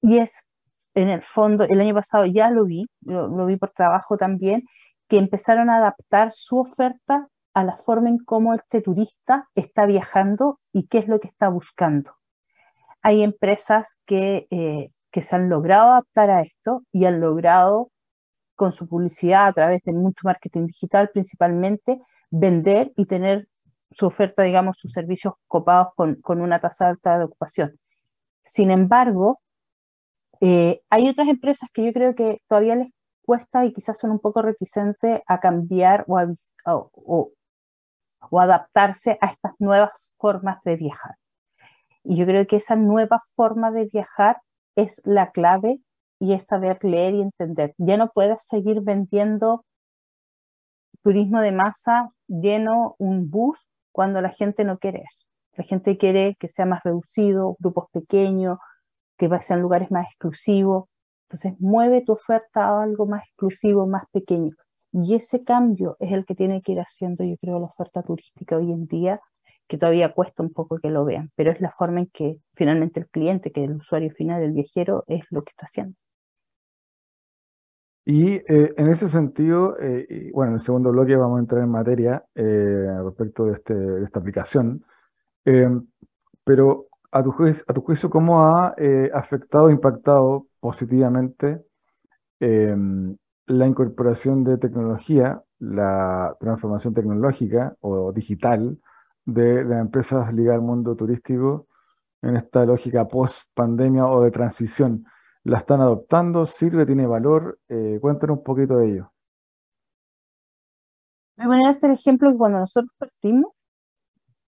Y 0.00 0.18
es, 0.18 0.46
en 0.94 1.10
el 1.10 1.22
fondo, 1.22 1.64
el 1.64 1.78
año 1.78 1.94
pasado 1.94 2.24
ya 2.24 2.50
lo 2.50 2.64
vi, 2.64 2.86
lo, 3.02 3.46
vi 3.46 3.56
por 3.56 3.70
trabajo 3.70 4.16
también, 4.16 4.64
que 5.08 5.18
empezaron 5.18 5.68
a 5.68 5.76
adaptar 5.76 6.32
su 6.32 6.58
oferta 6.58 7.28
a 7.52 7.64
la 7.64 7.76
forma 7.76 8.08
en 8.08 8.18
cómo 8.18 8.54
este 8.54 8.80
turista 8.80 9.48
está 9.54 9.84
viajando 9.84 10.58
y 10.72 10.86
qué 10.86 10.98
es 10.98 11.06
lo 11.06 11.20
que 11.20 11.28
está 11.28 11.50
buscando. 11.50 12.16
Hay 13.02 13.22
empresas 13.22 13.98
que, 14.06 14.46
eh, 14.50 14.90
que 15.10 15.20
se 15.20 15.36
han 15.36 15.50
logrado 15.50 15.90
adaptar 15.90 16.30
a 16.30 16.40
esto 16.40 16.82
y 16.92 17.04
han 17.04 17.20
logrado 17.20 17.90
con 18.54 18.72
su 18.72 18.88
publicidad 18.88 19.46
a 19.48 19.52
través 19.52 19.82
de 19.84 19.92
mucho 19.92 20.22
marketing 20.24 20.66
digital 20.66 21.10
principalmente, 21.12 22.00
vender 22.30 22.92
y 22.96 23.06
tener 23.06 23.48
su 23.90 24.06
oferta, 24.06 24.42
digamos, 24.42 24.78
sus 24.78 24.92
servicios 24.92 25.34
copados 25.46 25.88
con, 25.96 26.16
con 26.16 26.40
una 26.40 26.58
tasa 26.58 26.88
alta 26.88 27.18
de 27.18 27.24
ocupación. 27.24 27.78
Sin 28.44 28.70
embargo, 28.70 29.40
eh, 30.40 30.82
hay 30.90 31.08
otras 31.08 31.28
empresas 31.28 31.70
que 31.72 31.84
yo 31.84 31.92
creo 31.92 32.14
que 32.14 32.42
todavía 32.48 32.76
les 32.76 32.88
cuesta 33.24 33.64
y 33.64 33.72
quizás 33.72 33.98
son 33.98 34.10
un 34.10 34.18
poco 34.18 34.42
reticentes 34.42 35.20
a 35.26 35.40
cambiar 35.40 36.04
o, 36.08 36.20
o, 36.66 37.32
o 38.30 38.40
adaptarse 38.40 39.16
a 39.20 39.26
estas 39.28 39.52
nuevas 39.58 40.14
formas 40.18 40.58
de 40.64 40.76
viajar. 40.76 41.14
Y 42.02 42.16
yo 42.16 42.26
creo 42.26 42.46
que 42.46 42.56
esa 42.56 42.76
nueva 42.76 43.22
forma 43.34 43.70
de 43.70 43.86
viajar 43.86 44.42
es 44.76 45.00
la 45.04 45.30
clave 45.30 45.80
y 46.18 46.32
es 46.32 46.44
saber 46.44 46.78
leer 46.82 47.14
y 47.14 47.22
entender. 47.22 47.74
Ya 47.78 47.96
no 47.96 48.10
puedes 48.10 48.46
seguir 48.46 48.80
vendiendo 48.80 49.64
turismo 51.02 51.40
de 51.40 51.52
masa 51.52 52.10
lleno 52.28 52.96
un 52.98 53.30
bus 53.30 53.60
cuando 53.92 54.22
la 54.22 54.30
gente 54.30 54.64
no 54.64 54.78
quiere 54.78 55.04
eso. 55.08 55.26
La 55.56 55.64
gente 55.64 55.96
quiere 55.98 56.36
que 56.40 56.48
sea 56.48 56.66
más 56.66 56.82
reducido, 56.82 57.56
grupos 57.60 57.90
pequeños, 57.92 58.58
que 59.16 59.28
sean 59.40 59.60
lugares 59.60 59.90
más 59.90 60.06
exclusivos. 60.06 60.86
Entonces, 61.28 61.54
mueve 61.60 62.02
tu 62.02 62.12
oferta 62.12 62.66
a 62.66 62.82
algo 62.82 63.06
más 63.06 63.24
exclusivo, 63.24 63.86
más 63.86 64.04
pequeño. 64.12 64.52
Y 64.92 65.14
ese 65.14 65.44
cambio 65.44 65.96
es 66.00 66.12
el 66.12 66.24
que 66.24 66.34
tiene 66.34 66.62
que 66.62 66.72
ir 66.72 66.80
haciendo, 66.80 67.24
yo 67.24 67.36
creo, 67.38 67.58
la 67.58 67.66
oferta 67.66 68.02
turística 68.02 68.56
hoy 68.56 68.72
en 68.72 68.86
día, 68.86 69.20
que 69.68 69.78
todavía 69.78 70.12
cuesta 70.12 70.42
un 70.42 70.52
poco 70.52 70.78
que 70.78 70.90
lo 70.90 71.04
vean, 71.04 71.30
pero 71.36 71.50
es 71.50 71.60
la 71.60 71.70
forma 71.70 72.00
en 72.00 72.06
que 72.12 72.38
finalmente 72.54 73.00
el 73.00 73.08
cliente, 73.08 73.50
que 73.50 73.64
el 73.64 73.76
usuario 73.76 74.10
final, 74.10 74.42
el 74.42 74.52
viajero, 74.52 75.04
es 75.06 75.24
lo 75.30 75.42
que 75.42 75.50
está 75.50 75.66
haciendo. 75.66 75.96
Y 78.06 78.34
eh, 78.34 78.74
en 78.76 78.88
ese 78.88 79.08
sentido, 79.08 79.76
eh, 79.80 80.30
bueno, 80.34 80.52
en 80.52 80.54
el 80.56 80.60
segundo 80.60 80.90
bloque 80.92 81.16
vamos 81.16 81.38
a 81.38 81.40
entrar 81.40 81.62
en 81.62 81.70
materia 81.70 82.22
eh, 82.34 82.98
respecto 83.02 83.46
de, 83.46 83.52
este, 83.54 84.02
esta 84.04 84.20
aplicación, 84.20 84.84
pero 86.44 86.86
a 87.12 87.22
tu, 87.22 87.32
juicio, 87.32 87.64
a 87.66 87.72
tu 87.72 87.80
juicio, 87.82 88.10
¿cómo 88.10 88.42
ha 88.42 88.74
afectado, 89.12 89.70
impactado 89.70 90.46
positivamente 90.60 91.62
la 92.40 93.66
incorporación 93.66 94.44
de 94.44 94.58
tecnología, 94.58 95.42
la 95.58 96.36
transformación 96.40 96.94
tecnológica 96.94 97.76
o 97.80 98.12
digital 98.12 98.78
de 99.26 99.64
las 99.64 99.80
empresas 99.80 100.32
ligadas 100.32 100.60
al 100.60 100.66
mundo 100.66 100.96
turístico 100.96 101.66
en 102.22 102.36
esta 102.36 102.64
lógica 102.64 103.06
post-pandemia 103.06 104.06
o 104.06 104.22
de 104.22 104.30
transición? 104.30 105.04
La 105.44 105.58
están 105.58 105.80
adoptando, 105.80 106.46
sirve, 106.46 106.86
tiene 106.86 107.06
valor. 107.06 107.58
Eh, 107.68 107.98
cuéntanos 108.00 108.38
un 108.38 108.44
poquito 108.44 108.78
de 108.78 108.88
ello. 108.88 109.12
Voy 111.36 111.44
a 111.44 111.48
poner 111.48 111.70
este 111.70 111.92
ejemplo 111.92 112.30
que 112.30 112.38
cuando 112.38 112.58
nosotros 112.58 112.92
partimos 112.96 113.52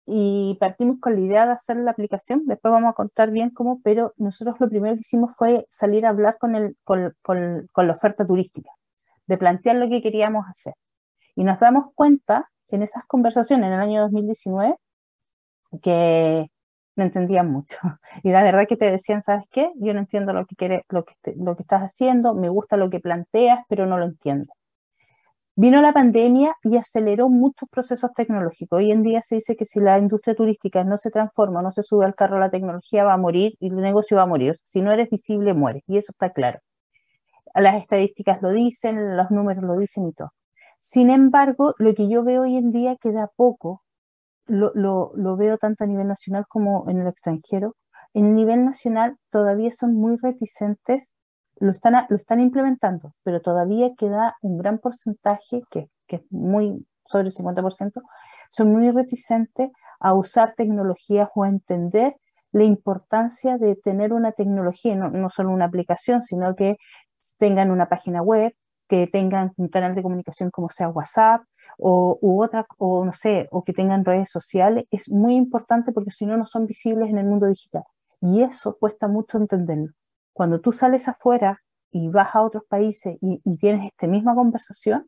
y 0.05 0.55
partimos 0.59 0.99
con 1.01 1.15
la 1.15 1.19
idea 1.19 1.45
de 1.45 1.51
hacer 1.51 1.75
la 1.77 1.91
aplicación, 1.91 2.45
después 2.45 2.71
vamos 2.71 2.91
a 2.91 2.93
contar 2.93 3.31
bien 3.31 3.49
cómo, 3.49 3.81
pero 3.83 4.13
nosotros 4.15 4.55
lo 4.59 4.69
primero 4.69 4.95
que 4.95 5.01
hicimos 5.01 5.35
fue 5.35 5.65
salir 5.69 6.05
a 6.05 6.09
hablar 6.09 6.37
con, 6.39 6.55
el, 6.55 6.77
con, 6.85 7.13
con, 7.21 7.67
con 7.73 7.87
la 7.87 7.93
oferta 7.93 8.25
turística, 8.25 8.71
de 9.25 9.37
plantear 9.37 9.75
lo 9.75 9.89
que 9.89 10.01
queríamos 10.01 10.45
hacer. 10.47 10.75
Y 11.35 11.43
nos 11.43 11.59
damos 11.59 11.93
cuenta 11.93 12.49
en 12.69 12.83
esas 12.83 13.05
conversaciones 13.05 13.67
en 13.67 13.73
el 13.73 13.79
año 13.81 14.01
2019 14.03 14.75
que 15.81 16.49
no 16.97 17.03
entendían 17.03 17.49
mucho. 17.51 17.77
Y 18.23 18.31
la 18.31 18.43
verdad 18.43 18.67
que 18.67 18.77
te 18.77 18.91
decían, 18.91 19.21
¿sabes 19.23 19.45
qué? 19.51 19.71
Yo 19.75 19.93
no 19.93 19.99
entiendo 19.99 20.33
lo 20.33 20.45
que, 20.45 20.55
quiere, 20.55 20.83
lo 20.89 21.05
que, 21.05 21.13
lo 21.37 21.55
que 21.55 21.63
estás 21.63 21.81
haciendo, 21.83 22.33
me 22.33 22.49
gusta 22.49 22.77
lo 22.77 22.89
que 22.89 22.99
planteas, 22.99 23.61
pero 23.69 23.85
no 23.85 23.97
lo 23.97 24.05
entiendo. 24.05 24.51
Vino 25.59 25.81
la 25.81 25.91
pandemia 25.91 26.53
y 26.63 26.77
aceleró 26.77 27.29
muchos 27.29 27.67
procesos 27.69 28.11
tecnológicos. 28.13 28.77
Hoy 28.77 28.91
en 28.91 29.01
día 29.01 29.23
se 29.23 29.35
dice 29.35 29.55
que 29.55 29.65
si 29.65 29.79
la 29.79 29.97
industria 29.97 30.35
turística 30.35 30.83
no 30.83 30.97
se 30.97 31.09
transforma, 31.09 31.63
no 31.63 31.71
se 31.71 31.81
sube 31.81 32.05
al 32.05 32.13
carro, 32.13 32.37
la 32.37 32.51
tecnología 32.51 33.03
va 33.03 33.13
a 33.13 33.17
morir 33.17 33.55
y 33.59 33.69
el 33.69 33.77
negocio 33.77 34.17
va 34.17 34.23
a 34.23 34.27
morir. 34.27 34.53
Si 34.63 34.81
no 34.81 34.91
eres 34.91 35.09
visible, 35.09 35.55
mueres. 35.55 35.81
Y 35.87 35.97
eso 35.97 36.11
está 36.11 36.31
claro. 36.31 36.59
Las 37.55 37.81
estadísticas 37.81 38.41
lo 38.43 38.51
dicen, 38.51 39.17
los 39.17 39.31
números 39.31 39.63
lo 39.63 39.77
dicen 39.77 40.07
y 40.07 40.13
todo. 40.13 40.31
Sin 40.79 41.09
embargo, 41.09 41.73
lo 41.79 41.93
que 41.95 42.07
yo 42.07 42.23
veo 42.23 42.43
hoy 42.43 42.55
en 42.55 42.69
día 42.69 42.95
que 42.95 43.11
da 43.11 43.27
poco 43.35 43.81
lo, 44.47 44.71
lo, 45.15 45.37
veo 45.37 45.57
tanto 45.57 45.83
a 45.83 45.87
nivel 45.87 46.07
nacional 46.07 46.45
como 46.47 46.89
en 46.89 46.99
el 47.01 47.07
extranjero. 47.07 47.75
En 48.13 48.25
el 48.25 48.35
nivel 48.35 48.65
nacional 48.65 49.17
todavía 49.29 49.71
son 49.71 49.93
muy 49.93 50.17
reticentes, 50.21 51.15
lo 51.59 51.71
están, 51.71 52.05
lo 52.09 52.15
están 52.15 52.39
implementando, 52.39 53.13
pero 53.23 53.41
todavía 53.41 53.91
queda 53.97 54.35
un 54.41 54.57
gran 54.57 54.79
porcentaje, 54.79 55.61
que, 55.69 55.89
que 56.07 56.17
es 56.17 56.21
muy 56.29 56.85
sobre 57.05 57.27
el 57.27 57.33
50%, 57.33 58.01
son 58.49 58.71
muy 58.71 58.91
reticentes 58.91 59.69
a 59.99 60.13
usar 60.13 60.53
tecnologías 60.55 61.29
o 61.35 61.43
a 61.43 61.49
entender 61.49 62.15
la 62.51 62.63
importancia 62.63 63.57
de 63.57 63.75
tener 63.75 64.13
una 64.13 64.31
tecnología, 64.31 64.95
no, 64.95 65.09
no 65.09 65.29
solo 65.29 65.51
una 65.51 65.65
aplicación, 65.65 66.21
sino 66.21 66.55
que 66.55 66.77
tengan 67.37 67.71
una 67.71 67.87
página 67.87 68.21
web, 68.21 68.53
que 68.87 69.07
tengan 69.07 69.51
un 69.57 69.67
canal 69.67 69.95
de 69.95 70.01
comunicación 70.01 70.49
como 70.49 70.69
sea 70.69 70.89
WhatsApp, 70.89 71.41
o, 71.77 72.17
u 72.21 72.43
otra, 72.43 72.65
o 72.77 73.05
no 73.05 73.13
sé, 73.13 73.47
o 73.51 73.63
que 73.63 73.73
tengan 73.73 74.05
redes 74.05 74.29
sociales, 74.29 74.85
es 74.91 75.09
muy 75.09 75.35
importante 75.35 75.91
porque 75.91 76.11
si 76.11 76.25
no, 76.25 76.37
no 76.37 76.45
son 76.45 76.65
visibles 76.65 77.09
en 77.09 77.17
el 77.17 77.25
mundo 77.25 77.47
digital. 77.47 77.83
Y 78.21 78.41
eso 78.41 78.77
cuesta 78.77 79.07
mucho 79.07 79.37
entenderlo. 79.37 79.93
Cuando 80.33 80.59
tú 80.61 80.71
sales 80.71 81.07
afuera 81.07 81.61
y 81.91 82.09
vas 82.09 82.35
a 82.35 82.41
otros 82.41 82.63
países 82.67 83.17
y, 83.21 83.41
tienes 83.57 83.85
esta 83.85 84.07
misma 84.07 84.35
conversación, 84.35 85.07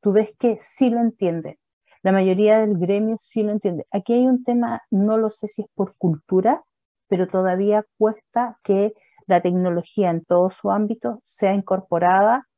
tú 0.00 0.12
ves 0.12 0.34
que 0.38 0.58
sí 0.60 0.90
lo 0.90 1.00
entienden. 1.00 1.56
La 2.02 2.12
mayoría 2.12 2.60
del 2.60 2.78
gremio 2.78 3.16
sí 3.18 3.42
lo 3.42 3.52
entiende. 3.52 3.86
Aquí 3.90 4.14
hay 4.14 4.26
un 4.26 4.44
tema, 4.44 4.82
no 4.90 5.18
lo 5.18 5.30
sé 5.30 5.48
si 5.48 5.62
es 5.62 5.68
por 5.74 5.96
cultura, 5.96 6.62
pero 7.08 7.26
todavía 7.26 7.84
cuesta 7.98 8.58
que 8.62 8.94
la 9.26 9.40
tecnología 9.40 10.10
en 10.10 10.24
todo 10.24 10.50
su 10.50 10.70
ámbito 10.70 11.20
sea 11.22 11.52
incorporada 11.54 12.48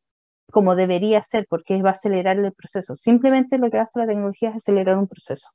como 0.50 0.74
debería 0.74 1.22
ser, 1.22 1.46
porque 1.48 1.80
va 1.82 1.90
a 1.90 1.92
acelerar 1.92 2.38
el 2.38 2.52
proceso. 2.52 2.96
Simplemente 2.96 3.58
lo 3.58 3.70
que 3.70 3.78
hace 3.78 3.98
la 4.00 4.06
tecnología 4.06 4.50
es 4.50 4.56
acelerar 4.56 4.98
un 4.98 5.06
proceso. 5.06 5.48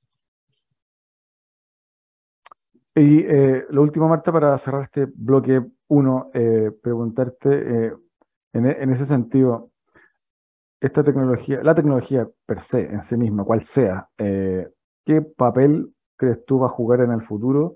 Y 2.97 3.19
eh, 3.19 3.65
lo 3.69 3.81
último, 3.81 4.07
Marta, 4.07 4.31
para 4.31 4.57
cerrar 4.57 4.83
este 4.83 5.05
bloque 5.05 5.61
1, 5.89 6.31
eh, 6.33 6.71
preguntarte 6.81 7.87
eh, 7.87 7.93
en, 8.53 8.89
ese 8.89 9.05
sentido, 9.05 9.71
esta 10.79 11.03
tecnología, 11.03 11.61
la 11.61 11.75
tecnología 11.75 12.25
per 12.45 12.61
se, 12.61 12.85
en 12.85 13.01
sí 13.01 13.17
misma, 13.17 13.43
cual 13.43 13.63
sea, 13.65 14.07
¿qué 14.17 15.21
papel 15.35 15.93
crees 16.15 16.45
tú 16.45 16.59
va 16.59 16.67
a 16.67 16.69
jugar 16.69 17.01
en 17.01 17.11
el 17.11 17.21
futuro 17.21 17.75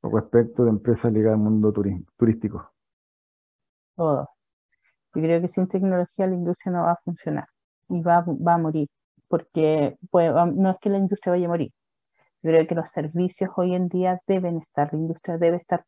respecto 0.00 0.62
de 0.62 0.70
empresas 0.70 1.12
ligadas 1.12 1.38
al 1.38 1.44
mundo 1.44 1.72
turístico? 1.72 2.72
Todo. 3.96 4.31
Yo 5.14 5.22
creo 5.22 5.40
que 5.40 5.48
sin 5.48 5.68
tecnología 5.68 6.26
la 6.26 6.34
industria 6.34 6.72
no 6.72 6.82
va 6.84 6.92
a 6.92 7.00
funcionar 7.04 7.46
y 7.88 8.00
va, 8.00 8.24
va 8.26 8.54
a 8.54 8.58
morir, 8.58 8.88
porque 9.28 9.96
pues, 10.10 10.32
no 10.32 10.70
es 10.70 10.78
que 10.78 10.90
la 10.90 10.98
industria 10.98 11.32
vaya 11.32 11.46
a 11.46 11.50
morir. 11.50 11.72
Yo 12.42 12.50
creo 12.50 12.66
que 12.66 12.74
los 12.74 12.88
servicios 12.90 13.50
hoy 13.56 13.74
en 13.74 13.88
día 13.88 14.20
deben 14.26 14.56
estar, 14.58 14.92
la 14.92 14.98
industria 14.98 15.38
debe 15.38 15.58
estar 15.58 15.84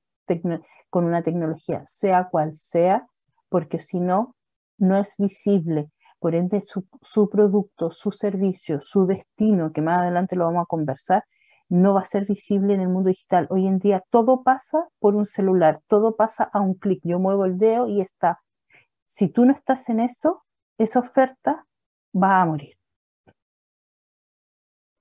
con 0.90 1.04
una 1.04 1.22
tecnología, 1.22 1.82
sea 1.86 2.28
cual 2.30 2.54
sea, 2.54 3.06
porque 3.48 3.78
si 3.78 4.00
no, 4.00 4.34
no 4.78 4.96
es 4.96 5.16
visible. 5.18 5.90
Por 6.18 6.34
ende, 6.34 6.62
su, 6.62 6.86
su 7.02 7.28
producto, 7.28 7.90
su 7.90 8.10
servicio, 8.10 8.80
su 8.80 9.06
destino, 9.06 9.72
que 9.72 9.82
más 9.82 10.00
adelante 10.00 10.36
lo 10.36 10.46
vamos 10.46 10.62
a 10.62 10.66
conversar, 10.66 11.24
no 11.68 11.94
va 11.94 12.02
a 12.02 12.04
ser 12.04 12.26
visible 12.26 12.74
en 12.74 12.80
el 12.80 12.88
mundo 12.88 13.08
digital. 13.08 13.46
Hoy 13.50 13.66
en 13.66 13.78
día 13.78 14.02
todo 14.10 14.42
pasa 14.42 14.88
por 15.00 15.16
un 15.16 15.26
celular, 15.26 15.80
todo 15.88 16.16
pasa 16.16 16.44
a 16.52 16.60
un 16.60 16.74
clic. 16.74 17.00
Yo 17.04 17.18
muevo 17.18 17.44
el 17.44 17.58
dedo 17.58 17.88
y 17.88 18.00
está 18.00 18.40
si 19.06 19.28
tú 19.28 19.44
no 19.44 19.52
estás 19.52 19.88
en 19.88 20.00
eso, 20.00 20.44
esa 20.78 21.00
oferta 21.00 21.66
va 22.14 22.42
a 22.42 22.46
morir. 22.46 22.76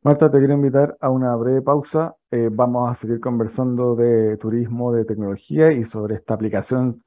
Marta, 0.04 0.30
te 0.30 0.38
quiero 0.38 0.54
invitar 0.54 0.98
a 1.00 1.10
una 1.10 1.34
breve 1.36 1.62
pausa. 1.62 2.16
Eh, 2.30 2.50
vamos 2.52 2.92
a 2.92 2.96
seguir 2.96 3.22
conversando 3.22 3.96
de 3.96 4.36
turismo, 4.38 4.92
de 4.92 5.06
tecnología 5.06 5.72
y 5.72 5.86
sobre 5.86 6.16
esta 6.16 6.34
aplicación 6.34 7.04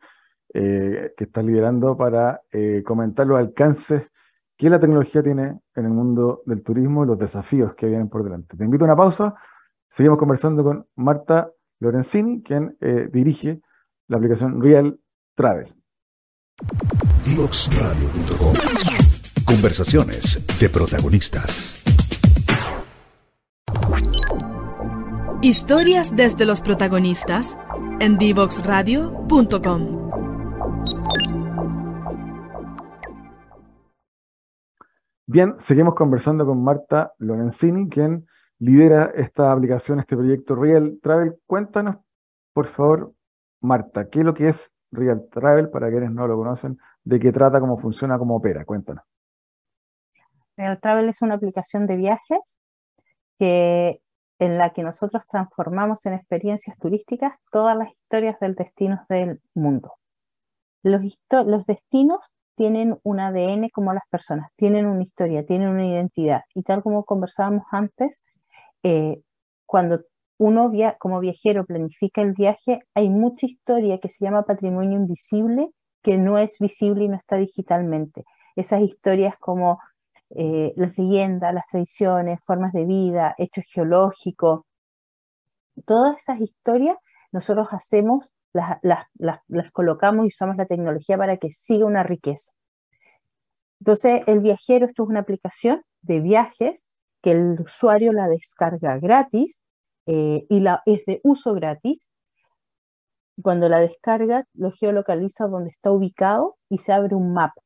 que 0.48 1.14
está 1.18 1.42
liderando 1.42 1.98
para 1.98 2.40
comentar 2.86 3.26
los 3.26 3.38
alcances 3.38 4.10
que 4.56 4.70
la 4.70 4.80
tecnología 4.80 5.22
tiene 5.22 5.60
en 5.74 5.84
el 5.84 5.90
mundo 5.90 6.42
del 6.46 6.62
turismo 6.62 7.04
y 7.04 7.08
los 7.08 7.18
desafíos 7.18 7.74
que 7.74 7.86
vienen 7.86 8.08
por 8.08 8.24
delante. 8.24 8.56
Te 8.56 8.64
invito 8.64 8.84
a 8.84 8.86
una 8.86 8.96
pausa. 8.96 9.34
Seguimos 9.86 10.18
conversando 10.18 10.64
con 10.64 10.86
Marta 10.94 11.50
Lorenzini, 11.78 12.42
quien 12.42 12.74
dirige 13.12 13.60
la 14.08 14.16
aplicación 14.16 14.62
Real 14.62 14.98
Travel. 15.34 15.74
Conversaciones 19.44 20.44
de 20.58 20.70
protagonistas. 20.70 21.82
Historias 25.42 26.16
desde 26.16 26.46
los 26.46 26.60
protagonistas 26.60 27.58
en 28.00 28.16
divoxradio.com. 28.16 30.10
Bien, 35.26 35.54
seguimos 35.58 35.94
conversando 35.94 36.46
con 36.46 36.62
Marta 36.62 37.12
Lorenzini, 37.18 37.88
quien 37.88 38.26
lidera 38.58 39.12
esta 39.14 39.52
aplicación, 39.52 40.00
este 40.00 40.16
proyecto 40.16 40.54
Real 40.54 40.98
Travel. 41.02 41.36
Cuéntanos, 41.46 41.96
por 42.52 42.66
favor, 42.66 43.12
Marta, 43.60 44.08
¿qué 44.08 44.20
es 44.20 44.24
lo 44.24 44.32
que 44.32 44.48
es 44.48 44.72
Real 44.96 45.28
Travel 45.30 45.70
para 45.70 45.90
quienes 45.90 46.10
no 46.10 46.26
lo 46.26 46.36
conocen? 46.36 46.78
¿De 47.04 47.20
qué 47.20 47.32
trata, 47.32 47.60
cómo 47.60 47.78
funciona, 47.78 48.18
cómo 48.18 48.36
opera? 48.36 48.64
Cuéntanos. 48.64 49.04
Real 50.56 50.80
Travel 50.80 51.08
es 51.08 51.22
una 51.22 51.34
aplicación 51.34 51.86
de 51.86 51.96
viajes 51.96 52.58
que, 53.38 54.00
en 54.38 54.58
la 54.58 54.70
que 54.70 54.82
nosotros 54.82 55.26
transformamos 55.26 56.04
en 56.06 56.14
experiencias 56.14 56.76
turísticas 56.78 57.34
todas 57.52 57.76
las 57.76 57.90
historias 57.90 58.38
del 58.40 58.54
destino 58.54 59.04
del 59.08 59.40
mundo. 59.54 59.94
Los, 60.82 61.66
destinos 61.66 62.32
tienen 62.54 62.98
un 63.02 63.20
ADN 63.20 63.68
como 63.70 63.92
las 63.92 64.04
personas, 64.08 64.50
tienen 64.56 64.86
una 64.86 65.02
historia, 65.02 65.44
tienen 65.44 65.68
una 65.68 65.86
identidad. 65.86 66.42
Y 66.54 66.62
tal 66.62 66.82
como 66.82 67.04
conversábamos 67.04 67.64
antes, 67.70 68.22
eh, 68.82 69.20
cuando 69.66 70.02
uno 70.38 70.70
como 70.98 71.20
viajero 71.20 71.64
planifica 71.64 72.20
el 72.22 72.32
viaje, 72.32 72.80
hay 72.94 73.08
mucha 73.08 73.46
historia 73.46 73.98
que 73.98 74.08
se 74.08 74.24
llama 74.24 74.44
patrimonio 74.44 74.98
invisible 74.98 75.70
que 76.02 76.18
no 76.18 76.38
es 76.38 76.58
visible 76.58 77.04
y 77.04 77.08
no 77.08 77.16
está 77.16 77.36
digitalmente. 77.36 78.24
Esas 78.54 78.82
historias 78.82 79.36
como 79.38 79.80
eh, 80.30 80.72
las 80.76 80.98
leyendas, 80.98 81.54
las 81.54 81.66
tradiciones, 81.66 82.40
formas 82.44 82.72
de 82.72 82.84
vida, 82.84 83.34
hechos 83.38 83.64
geológicos, 83.68 84.60
todas 85.84 86.16
esas 86.18 86.40
historias 86.40 86.96
nosotros 87.32 87.68
hacemos, 87.72 88.30
las, 88.52 88.78
las 89.18 89.70
colocamos 89.72 90.24
y 90.24 90.28
usamos 90.28 90.56
la 90.56 90.66
tecnología 90.66 91.18
para 91.18 91.36
que 91.36 91.50
siga 91.50 91.86
una 91.86 92.02
riqueza. 92.02 92.52
Entonces, 93.80 94.22
el 94.26 94.40
viajero, 94.40 94.86
esto 94.86 95.02
es 95.02 95.08
una 95.08 95.20
aplicación 95.20 95.82
de 96.00 96.20
viajes 96.20 96.84
que 97.20 97.32
el 97.32 97.60
usuario 97.60 98.12
la 98.12 98.28
descarga 98.28 98.98
gratis 98.98 99.65
eh, 100.06 100.46
y 100.48 100.60
la, 100.60 100.82
es 100.86 101.04
de 101.04 101.20
uso 101.24 101.54
gratis. 101.54 102.08
Cuando 103.42 103.68
la 103.68 103.80
descarga, 103.80 104.44
lo 104.54 104.70
geolocaliza 104.72 105.46
donde 105.46 105.70
está 105.70 105.90
ubicado 105.90 106.56
y 106.70 106.78
se 106.78 106.92
abre 106.92 107.14
un 107.14 107.34
mapa. 107.34 107.60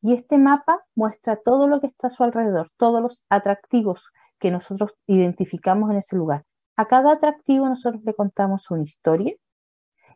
Y 0.00 0.14
este 0.14 0.38
mapa 0.38 0.80
muestra 0.94 1.36
todo 1.36 1.68
lo 1.68 1.80
que 1.80 1.86
está 1.86 2.08
a 2.08 2.10
su 2.10 2.24
alrededor, 2.24 2.70
todos 2.76 3.02
los 3.02 3.22
atractivos 3.28 4.10
que 4.38 4.50
nosotros 4.50 4.92
identificamos 5.06 5.90
en 5.90 5.98
ese 5.98 6.16
lugar. 6.16 6.44
A 6.76 6.86
cada 6.86 7.12
atractivo 7.12 7.68
nosotros 7.68 8.02
le 8.04 8.14
contamos 8.14 8.70
una 8.70 8.82
historia 8.82 9.34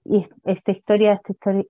y 0.05 0.27
esta 0.45 0.73
historia, 0.73 1.13
esta 1.13 1.33
historia 1.33 1.65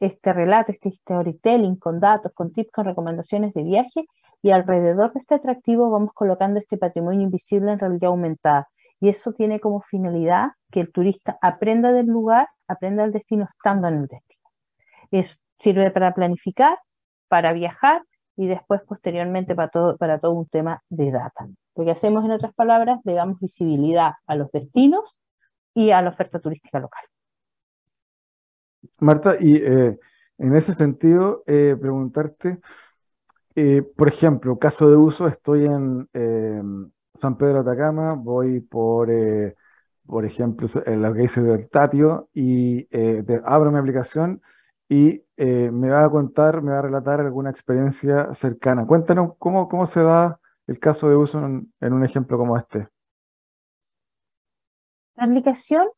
este 0.00 0.32
relato, 0.32 0.72
este 0.72 0.90
storytelling 0.90 1.76
con 1.76 2.00
datos, 2.00 2.32
con 2.32 2.52
tips, 2.52 2.72
con 2.72 2.86
recomendaciones 2.86 3.52
de 3.54 3.62
viaje 3.62 4.06
y 4.42 4.50
alrededor 4.50 5.12
de 5.12 5.20
este 5.20 5.34
atractivo 5.34 5.90
vamos 5.90 6.12
colocando 6.14 6.58
este 6.58 6.78
patrimonio 6.78 7.20
invisible 7.20 7.72
en 7.72 7.78
realidad 7.78 8.08
aumentada. 8.08 8.68
Y 9.00 9.08
eso 9.08 9.32
tiene 9.32 9.60
como 9.60 9.80
finalidad 9.80 10.50
que 10.70 10.80
el 10.80 10.92
turista 10.92 11.38
aprenda 11.40 11.92
del 11.92 12.06
lugar, 12.06 12.48
aprenda 12.68 13.02
del 13.02 13.12
destino 13.12 13.48
estando 13.56 13.88
en 13.88 13.94
el 13.94 14.06
destino. 14.06 14.42
Es, 15.10 15.38
sirve 15.58 15.90
para 15.90 16.14
planificar, 16.14 16.78
para 17.28 17.52
viajar 17.52 18.04
y 18.36 18.46
después 18.46 18.82
posteriormente 18.82 19.54
para 19.54 19.68
todo, 19.68 19.96
para 19.96 20.18
todo 20.18 20.32
un 20.32 20.46
tema 20.46 20.82
de 20.90 21.10
data. 21.10 21.48
Lo 21.74 21.84
que 21.84 21.90
hacemos 21.90 22.24
en 22.24 22.32
otras 22.32 22.52
palabras, 22.54 22.98
le 23.04 23.14
damos 23.14 23.40
visibilidad 23.40 24.12
a 24.26 24.34
los 24.34 24.50
destinos 24.52 25.16
y 25.74 25.90
a 25.90 26.02
la 26.02 26.10
oferta 26.10 26.38
turística 26.38 26.78
local. 26.78 27.02
Marta, 28.98 29.36
y 29.40 29.56
eh, 29.56 29.98
en 30.38 30.56
ese 30.56 30.74
sentido, 30.74 31.42
eh, 31.46 31.76
preguntarte, 31.80 32.58
eh, 33.54 33.82
por 33.82 34.08
ejemplo, 34.08 34.58
caso 34.58 34.90
de 34.90 34.96
uso, 34.96 35.26
estoy 35.26 35.66
en 35.66 36.08
San 37.14 37.36
Pedro 37.36 37.62
de 37.62 37.70
Atacama, 37.70 38.14
voy 38.14 38.60
por, 38.60 39.08
por 40.06 40.24
ejemplo, 40.24 40.68
en 40.86 41.02
la 41.02 41.12
que 41.12 41.20
dice 41.20 41.42
del 41.42 41.68
Tatio 41.68 42.28
y 42.32 42.88
abro 43.44 43.70
mi 43.70 43.78
aplicación 43.78 44.40
y 44.88 45.22
me 45.36 45.90
va 45.90 46.04
a 46.04 46.10
contar, 46.10 46.62
me 46.62 46.72
va 46.72 46.80
a 46.80 46.82
relatar 46.82 47.20
alguna 47.20 47.50
experiencia 47.50 48.32
cercana. 48.34 48.86
Cuéntanos 48.86 49.32
cómo, 49.38 49.68
cómo 49.68 49.86
se 49.86 50.02
da 50.02 50.40
el 50.70 50.78
caso 50.78 51.08
de 51.08 51.16
uso 51.16 51.44
en, 51.44 51.92
un 51.92 52.04
ejemplo 52.04 52.38
como 52.38 52.56
este. 52.56 52.88
La 55.16 55.24
aplicación 55.24 55.88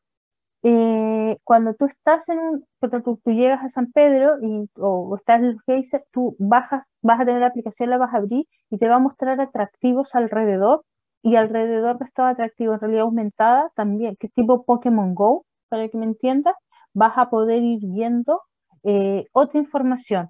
eh, 0.63 1.37
cuando 1.43 1.75
tú 1.75 1.85
estás 1.85 2.27
en 2.29 2.39
un, 2.39 2.65
cuando 2.79 3.01
tú, 3.03 3.19
llegas 3.25 3.63
a 3.63 3.69
San 3.69 3.91
Pedro 3.91 4.37
y, 4.41 4.67
o, 4.79 5.15
estás 5.17 5.39
en 5.39 5.45
el 5.45 5.61
geyser, 5.67 6.05
tú 6.11 6.35
bajas, 6.39 6.89
vas 7.01 7.19
a 7.19 7.25
tener 7.25 7.41
la 7.41 7.47
aplicación, 7.47 7.89
la 7.89 7.97
vas 7.97 8.13
a 8.13 8.17
abrir 8.17 8.47
y 8.69 8.77
te 8.77 8.89
va 8.89 8.95
a 8.95 8.99
mostrar 8.99 9.39
atractivos 9.39 10.15
alrededor 10.15 10.83
y 11.23 11.37
alrededor 11.37 11.97
de 11.97 12.05
estos 12.05 12.25
atractivos 12.25 12.79
realidad 12.79 13.03
aumentada 13.03 13.71
también, 13.75 14.15
que 14.17 14.29
tipo 14.29 14.63
Pokémon 14.65 15.15
Go, 15.15 15.45
para 15.69 15.87
que 15.89 15.97
me 15.97 16.05
entiendas, 16.05 16.53
vas 16.93 17.17
a 17.17 17.29
poder 17.29 17.63
ir 17.63 17.79
viendo 17.81 18.41
eh, 18.83 19.25
otra 19.31 19.59
información 19.59 20.29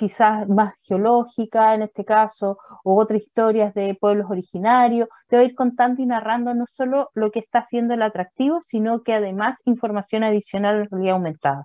quizás 0.00 0.48
más 0.48 0.72
geológica 0.82 1.74
en 1.74 1.82
este 1.82 2.06
caso, 2.06 2.56
o 2.84 2.98
otras 2.98 3.20
historias 3.20 3.74
de 3.74 3.94
pueblos 4.00 4.30
originarios. 4.30 5.08
Te 5.28 5.36
voy 5.36 5.44
a 5.44 5.48
ir 5.48 5.54
contando 5.54 6.00
y 6.00 6.06
narrando 6.06 6.54
no 6.54 6.64
solo 6.66 7.10
lo 7.12 7.30
que 7.30 7.40
está 7.40 7.58
haciendo 7.60 7.92
el 7.92 8.00
atractivo, 8.00 8.62
sino 8.62 9.02
que 9.02 9.12
además 9.12 9.58
información 9.66 10.24
adicional 10.24 10.76
en 10.76 10.88
realidad 10.90 11.14
aumentada. 11.16 11.64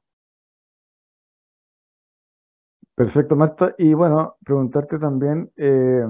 Perfecto, 2.94 3.38
Marta. 3.38 3.74
Y 3.78 3.94
bueno, 3.94 4.36
preguntarte 4.44 5.00
también 5.00 5.50
eh, 5.56 6.06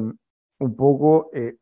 un 0.60 0.76
poco 0.76 1.30
eh, 1.32 1.58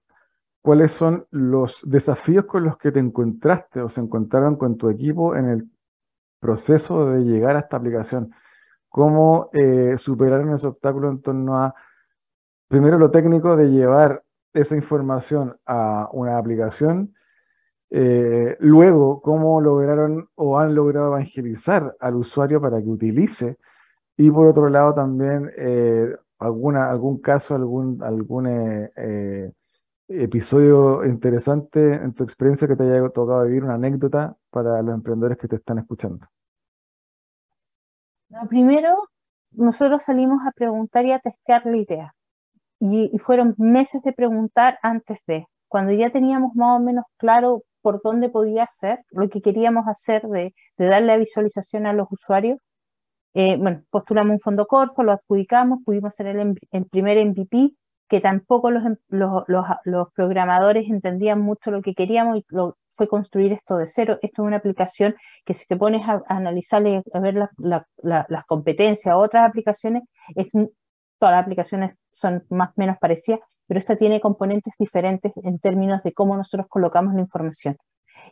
cuáles 0.63 0.93
son 0.93 1.27
los 1.29 1.81
desafíos 1.85 2.45
con 2.45 2.63
los 2.63 2.77
que 2.77 2.91
te 2.91 2.99
encontraste 2.99 3.81
o 3.81 3.89
se 3.89 3.99
encontraron 3.99 4.55
con 4.55 4.77
tu 4.77 4.89
equipo 4.89 5.35
en 5.35 5.49
el 5.49 5.69
proceso 6.39 7.11
de 7.11 7.23
llegar 7.25 7.57
a 7.57 7.59
esta 7.59 7.77
aplicación 7.77 8.33
cómo 8.87 9.49
eh, 9.53 9.95
superaron 9.97 10.53
ese 10.53 10.67
obstáculo 10.67 11.09
en 11.09 11.21
torno 11.21 11.57
a, 11.57 11.73
primero, 12.67 12.97
lo 12.97 13.11
técnico 13.11 13.57
de 13.57 13.71
llevar 13.71 14.23
esa 14.53 14.75
información 14.75 15.57
a 15.65 16.09
una 16.13 16.37
aplicación, 16.37 17.13
eh, 17.89 18.55
luego, 18.59 19.19
cómo 19.21 19.59
lograron 19.61 20.29
o 20.35 20.59
han 20.59 20.75
logrado 20.75 21.07
evangelizar 21.07 21.95
al 21.99 22.15
usuario 22.15 22.61
para 22.61 22.81
que 22.81 22.87
utilice, 22.87 23.57
y 24.15 24.29
por 24.31 24.45
otro 24.45 24.69
lado 24.69 24.93
también 24.93 25.51
eh, 25.57 26.15
alguna, 26.37 26.89
algún 26.89 27.19
caso, 27.19 27.55
algún, 27.55 28.01
algún 28.03 28.47
episodio 30.21 31.05
interesante 31.05 31.93
en 31.95 32.13
tu 32.13 32.23
experiencia 32.23 32.67
que 32.67 32.75
te 32.75 32.83
haya 32.83 33.09
tocado 33.09 33.43
vivir, 33.45 33.63
una 33.63 33.75
anécdota 33.75 34.35
para 34.49 34.81
los 34.81 34.93
emprendedores 34.93 35.37
que 35.37 35.47
te 35.47 35.55
están 35.55 35.79
escuchando. 35.79 36.27
Lo 38.29 38.47
primero, 38.47 38.95
nosotros 39.51 40.03
salimos 40.03 40.45
a 40.45 40.51
preguntar 40.51 41.05
y 41.05 41.11
a 41.11 41.19
testear 41.19 41.65
la 41.65 41.77
idea. 41.77 42.15
Y, 42.79 43.17
fueron 43.19 43.55
meses 43.57 44.01
de 44.01 44.11
preguntar 44.11 44.77
antes 44.81 45.19
de, 45.25 45.45
cuando 45.67 45.93
ya 45.93 46.09
teníamos 46.09 46.53
más 46.55 46.79
o 46.79 46.83
menos 46.83 47.05
claro 47.17 47.63
por 47.81 48.01
dónde 48.03 48.29
podía 48.29 48.67
ser, 48.69 48.99
lo 49.11 49.29
que 49.29 49.41
queríamos 49.41 49.87
hacer 49.87 50.23
de, 50.23 50.53
darle 50.77 51.07
la 51.07 51.17
visualización 51.17 51.85
a 51.85 51.93
los 51.93 52.07
usuarios. 52.11 52.59
Eh, 53.33 53.57
bueno, 53.57 53.83
postulamos 53.89 54.33
un 54.33 54.39
fondo 54.39 54.65
Corfo, 54.67 55.03
lo 55.03 55.13
adjudicamos, 55.13 55.79
pudimos 55.85 56.09
hacer 56.09 56.27
el, 56.27 56.55
el 56.71 56.85
primer 56.85 57.25
MVP, 57.25 57.73
que 58.13 58.21
tampoco 58.21 58.69
los, 58.69 58.83
los, 59.09 59.43
los, 59.85 60.13
programadores 60.13 60.87
entendían 60.87 61.41
mucho 61.41 61.71
lo 61.71 61.81
que 61.81 61.95
queríamos 61.95 62.37
y 62.37 62.45
lo, 62.49 62.77
fue 62.91 63.07
construir 63.07 63.51
esto 63.53 63.75
de 63.77 63.87
cero. 63.87 64.19
Esto 64.21 64.43
es 64.43 64.47
una 64.47 64.57
aplicación 64.57 65.15
que 65.43 65.55
si 65.55 65.65
te 65.65 65.75
pones 65.77 66.07
a, 66.07 66.21
analizar 66.27 66.85
y 66.85 67.01
a 67.11 67.19
ver 67.19 67.33
las 67.33 68.45
competencias, 68.45 69.15
otras 69.17 69.49
aplicaciones, 69.49 70.03
es, 70.35 70.51
todas 71.17 71.33
las 71.33 71.41
aplicaciones 71.41 71.95
son 72.11 72.45
más 72.51 72.69
o 72.69 72.73
menos 72.75 72.97
parecidas, 72.99 73.39
pero 73.65 73.79
esta 73.79 73.95
tiene 73.95 74.21
componentes 74.21 74.75
diferentes 74.77 75.31
en 75.43 75.57
términos 75.57 76.03
de 76.03 76.13
cómo 76.13 76.37
nosotros 76.37 76.67
colocamos 76.69 77.15
la 77.15 77.21
información. 77.21 77.77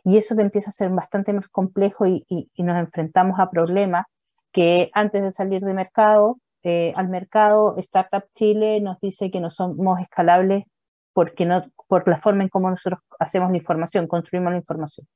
Y 0.04 0.16
eso 0.16 0.36
te 0.36 0.42
empieza 0.42 0.70
a 0.70 0.74
ser 0.74 0.90
bastante 0.90 1.32
más 1.32 1.48
complejo 1.48 2.06
y, 2.06 2.24
nos 2.56 2.78
enfrentamos 2.78 3.40
a 3.40 3.50
problemas 3.50 4.06
que 4.52 4.92
antes 4.94 5.24
de 5.24 5.32
salir 5.32 5.60
de 5.62 5.74
mercado, 5.74 6.38
eh, 6.62 6.92
al 6.96 7.08
mercado, 7.08 7.76
Startup 7.78 8.24
Chile 8.34 8.80
nos 8.80 9.00
dice 9.00 9.30
que 9.30 9.40
no 9.40 9.50
somos 9.50 10.00
escalables 10.00 10.64
porque 11.12 11.44
no, 11.44 11.64
por 11.88 12.08
la 12.08 12.18
forma 12.18 12.42
en 12.42 12.48
cómo 12.48 12.70
nosotros 12.70 13.00
hacemos 13.18 13.50
la 13.50 13.56
información, 13.56 14.06
construimos 14.06 14.52
la 14.52 14.58
información. 14.58 15.06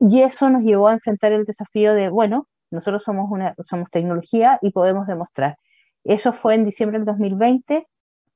Y 0.00 0.22
eso 0.22 0.50
nos 0.50 0.62
llevó 0.62 0.88
a 0.88 0.92
enfrentar 0.92 1.32
el 1.32 1.44
desafío 1.44 1.94
de, 1.94 2.08
bueno, 2.08 2.48
nosotros 2.70 3.02
somos, 3.02 3.30
una, 3.30 3.54
somos 3.66 3.90
tecnología 3.90 4.58
y 4.62 4.70
podemos 4.70 5.06
demostrar. 5.06 5.56
Eso 6.04 6.32
fue 6.32 6.54
en 6.54 6.64
diciembre 6.64 6.98
del 6.98 7.06
2020, 7.06 7.86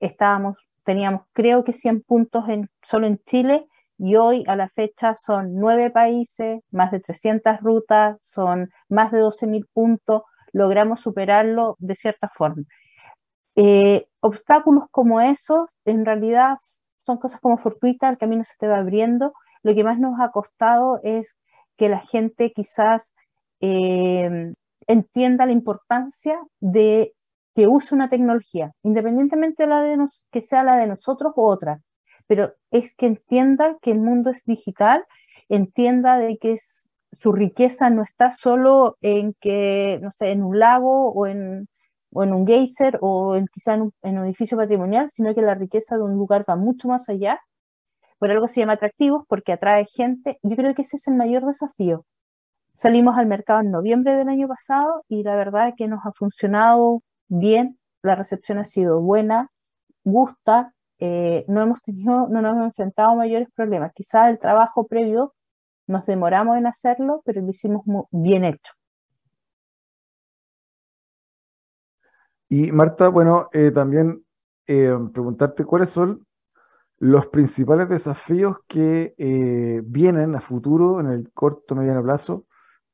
estábamos, 0.01 0.57
teníamos 0.85 1.23
creo 1.33 1.65
que 1.65 1.73
100 1.73 2.03
puntos 2.03 2.49
en, 2.49 2.69
solo 2.83 3.07
en 3.07 3.19
Chile 3.25 3.67
y 3.99 4.17
hoy 4.17 4.45
a 4.49 4.57
la 4.57 4.69
fecha 4.69 5.15
son 5.15 5.55
nueve 5.55 5.91
países, 5.91 6.61
más 6.71 6.91
de 6.91 7.01
300 7.01 7.61
rutas, 7.61 8.17
son 8.21 8.71
más 8.89 9.13
de 9.13 9.21
12.000 9.21 9.67
puntos, 9.73 10.23
logramos 10.53 11.01
superarlo 11.01 11.77
de 11.79 11.97
cierta 11.97 12.29
forma. 12.29 12.65
Eh, 13.57 14.07
obstáculos 14.21 14.85
como 14.91 15.21
esos, 15.21 15.67
en 15.85 16.05
realidad 16.05 16.57
son 17.05 17.19
cosas 17.19 17.41
como 17.41 17.59
fortuitas, 17.59 18.11
el 18.11 18.19
camino 18.19 18.45
se 18.45 18.57
te 18.59 18.69
va 18.69 18.79
abriendo. 18.79 19.33
Lo 19.63 19.75
que 19.75 19.85
más 19.85 19.99
nos 19.99 20.21
ha 20.21 20.31
costado 20.31 21.01
es 21.03 21.37
que 21.77 21.89
la 21.89 22.01
gente 22.01 22.53
quizás 22.53 23.15
eh, 23.61 24.55
entienda 24.87 25.47
la 25.47 25.53
importancia 25.53 26.39
de 26.61 27.15
que 27.55 27.67
use 27.67 27.95
una 27.95 28.09
tecnología, 28.09 28.73
independientemente 28.83 29.65
de 29.65 29.69
la 29.69 29.83
de 29.83 29.99
que 30.31 30.43
sea 30.43 30.63
la 30.63 30.77
de 30.77 30.87
nosotros 30.87 31.33
u 31.37 31.43
otra, 31.43 31.81
pero 32.27 32.55
es 32.71 32.95
que 32.95 33.07
entienda 33.07 33.77
que 33.83 33.91
el 33.91 33.99
mundo 33.99 34.31
es 34.31 34.43
digital, 34.45 35.05
entienda 35.49 36.19
de 36.19 36.39
que 36.39 36.53
es, 36.53 36.89
su 37.19 37.33
riqueza 37.33 37.91
no 37.91 38.03
está 38.03 38.31
solo 38.31 38.97
en 39.01 39.35
que, 39.41 39.99
no 40.03 40.11
sé, 40.11 40.31
en 40.31 40.43
un 40.43 40.59
lago 40.59 41.13
o 41.13 41.27
en, 41.27 41.69
o 42.13 42.23
en 42.23 42.33
un 42.33 42.47
geyser 42.47 42.99
o 43.01 43.37
en, 43.37 43.47
quizá 43.49 43.75
en 43.75 43.83
un, 44.03 44.25
edificio 44.25 44.57
patrimonial, 44.57 45.11
sino 45.11 45.35
que 45.35 45.43
la 45.43 45.55
riqueza 45.55 45.97
de 45.97 46.03
un 46.03 46.15
lugar 46.17 46.45
va 46.49 46.57
mucho 46.57 46.89
más 46.89 47.09
allá. 47.09 47.41
Por 48.19 48.31
algo 48.31 48.49
se 48.49 48.61
llama 48.61 48.75
atractivos, 48.75 49.25
porque 49.29 49.53
atrae 49.53 49.87
gente. 49.87 50.39
Yo 50.43 50.57
creo 50.57 50.75
que 50.75 50.83
ese 50.83 50.97
es 50.97 51.09
el 51.09 51.15
mayor 51.15 51.45
desafío. 51.47 52.05
Salimos 52.75 53.19
al 53.19 53.27
mercado 53.27 53.61
en 53.61 53.71
noviembre 53.71 54.15
del 54.15 54.29
año 54.29 54.49
pasado 54.49 55.05
y 55.09 55.23
la 55.23 55.37
verdad 55.37 55.69
es 55.69 55.75
que 55.77 55.89
nos 55.89 56.05
ha 56.07 56.13
funcionado 56.13 57.03
bien, 57.29 57.79
la 58.03 58.15
recepción 58.15 58.59
ha 58.59 58.65
sido 58.65 59.01
buena, 59.01 59.51
gusta, 60.05 60.75
eh, 60.99 61.45
no 61.49 61.63
hemos 61.63 61.83
tenido, 61.83 62.29
no 62.29 62.43
nos 62.43 62.53
hemos 62.55 62.67
enfrentado 62.67 63.11
a 63.11 63.17
mayores 63.17 63.49
problemas. 63.55 63.93
Quizás 63.95 64.31
el 64.31 64.39
trabajo 64.39 64.87
previo 64.87 65.35
nos 65.93 66.07
demoramos 66.07 66.57
en 66.57 66.67
hacerlo, 66.67 67.23
pero 67.25 67.41
lo 67.41 67.51
hicimos 67.51 67.85
bien 68.11 68.45
hecho. 68.45 68.73
Y 72.49 72.73
Marta, 72.73 73.09
bueno, 73.09 73.49
eh, 73.53 73.71
también 73.71 74.25
eh, 74.67 74.93
preguntarte 75.13 75.65
cuáles 75.65 75.91
son 75.91 76.27
los 76.99 77.29
principales 77.29 77.89
desafíos 77.89 78.59
que 78.67 79.15
vienen 79.85 80.37
a 80.37 80.41
futuro 80.41 81.01
en 81.01 81.07
el 81.07 81.33
corto 81.33 81.75
mediano 81.75 82.03
plazo 82.03 82.47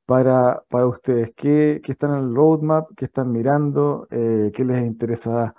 para, 0.07 0.63
para 0.69 0.87
ustedes. 0.87 1.33
¿Qué, 1.37 1.81
¿Qué, 1.83 1.93
están 1.93 2.13
en 2.13 2.25
el 2.25 2.35
roadmap? 2.35 2.89
¿Qué 2.97 3.07
están 3.07 3.31
mirando? 3.31 4.07
¿Qué 4.09 4.65
les 4.65 4.83
interesa 4.83 5.55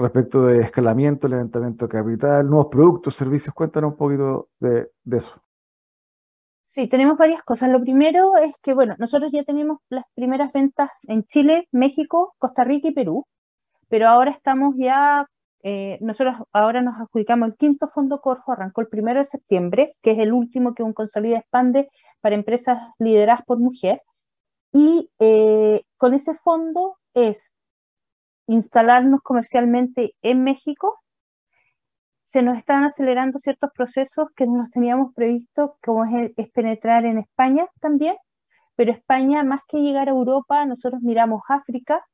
respecto 0.00 0.46
de 0.46 0.60
escalamiento, 0.60 1.28
levantamiento 1.28 1.86
de 1.86 1.92
capital, 1.92 2.48
nuevos 2.48 2.68
productos, 2.70 3.14
servicios. 3.14 3.54
Cuéntanos 3.54 3.92
un 3.92 3.96
poquito 3.96 4.48
de, 4.58 4.90
eso. 5.10 5.40
Sí, 6.72 6.86
tenemos 6.86 7.18
varias 7.18 7.42
cosas. 7.42 7.68
Lo 7.70 7.80
primero 7.80 8.36
es 8.36 8.54
que, 8.62 8.74
bueno, 8.74 8.94
nosotros 9.00 9.32
ya 9.32 9.42
tenemos 9.42 9.78
las 9.88 10.04
primeras 10.14 10.52
ventas 10.52 10.88
en 11.08 11.24
Chile, 11.24 11.66
México, 11.72 12.32
Costa 12.38 12.62
Rica 12.62 12.86
y 12.88 12.92
Perú, 12.92 13.26
pero 13.88 14.08
ahora 14.08 14.30
estamos 14.30 14.76
ya, 14.78 15.26
eh, 15.64 15.98
nosotros 16.00 16.36
ahora 16.52 16.80
nos 16.80 16.94
adjudicamos 17.00 17.48
el 17.48 17.56
quinto 17.56 17.88
fondo 17.88 18.20
Corfo, 18.20 18.52
arrancó 18.52 18.82
el 18.82 18.88
primero 18.88 19.18
de 19.18 19.24
septiembre, 19.24 19.96
que 20.00 20.12
es 20.12 20.20
el 20.20 20.32
último 20.32 20.74
que 20.74 20.84
un 20.84 20.92
Consolida 20.92 21.38
expande 21.38 21.88
para 22.20 22.36
empresas 22.36 22.78
lideradas 23.00 23.42
por 23.44 23.58
mujer. 23.58 24.02
Y 24.72 25.10
eh, 25.18 25.82
con 25.96 26.14
ese 26.14 26.36
fondo 26.36 26.98
es 27.14 27.52
instalarnos 28.46 29.22
comercialmente 29.22 30.14
en 30.22 30.44
México, 30.44 31.00
se 32.30 32.42
nos 32.42 32.56
están 32.56 32.84
acelerando 32.84 33.40
ciertos 33.40 33.70
procesos 33.74 34.28
que 34.36 34.46
no 34.46 34.58
nos 34.58 34.70
teníamos 34.70 35.12
previsto, 35.14 35.76
como 35.82 36.04
es, 36.04 36.30
penetrar 36.54 37.04
en 37.04 37.18
España 37.18 37.66
también, 37.80 38.14
pero 38.76 38.92
España, 38.92 39.42
más 39.42 39.62
que 39.66 39.78
llegar 39.78 40.06
a 40.06 40.12
Europa, 40.12 40.64
nosotros 40.64 41.02
miramos 41.02 41.42
África, 41.48 42.06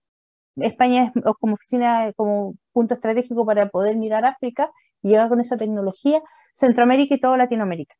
España 0.56 1.12
es 1.14 1.22
como 1.38 1.52
oficina, 1.56 2.14
como 2.16 2.54
punto 2.72 2.94
estratégico 2.94 3.44
para 3.44 3.68
poder 3.68 3.98
mirar 3.98 4.24
África 4.24 4.70
y 5.02 5.10
llegar 5.10 5.28
con 5.28 5.38
esa 5.42 5.58
tecnología, 5.58 6.22
Centroamérica 6.54 7.14
y 7.14 7.20
toda 7.20 7.36
Latinoamérica. 7.36 7.94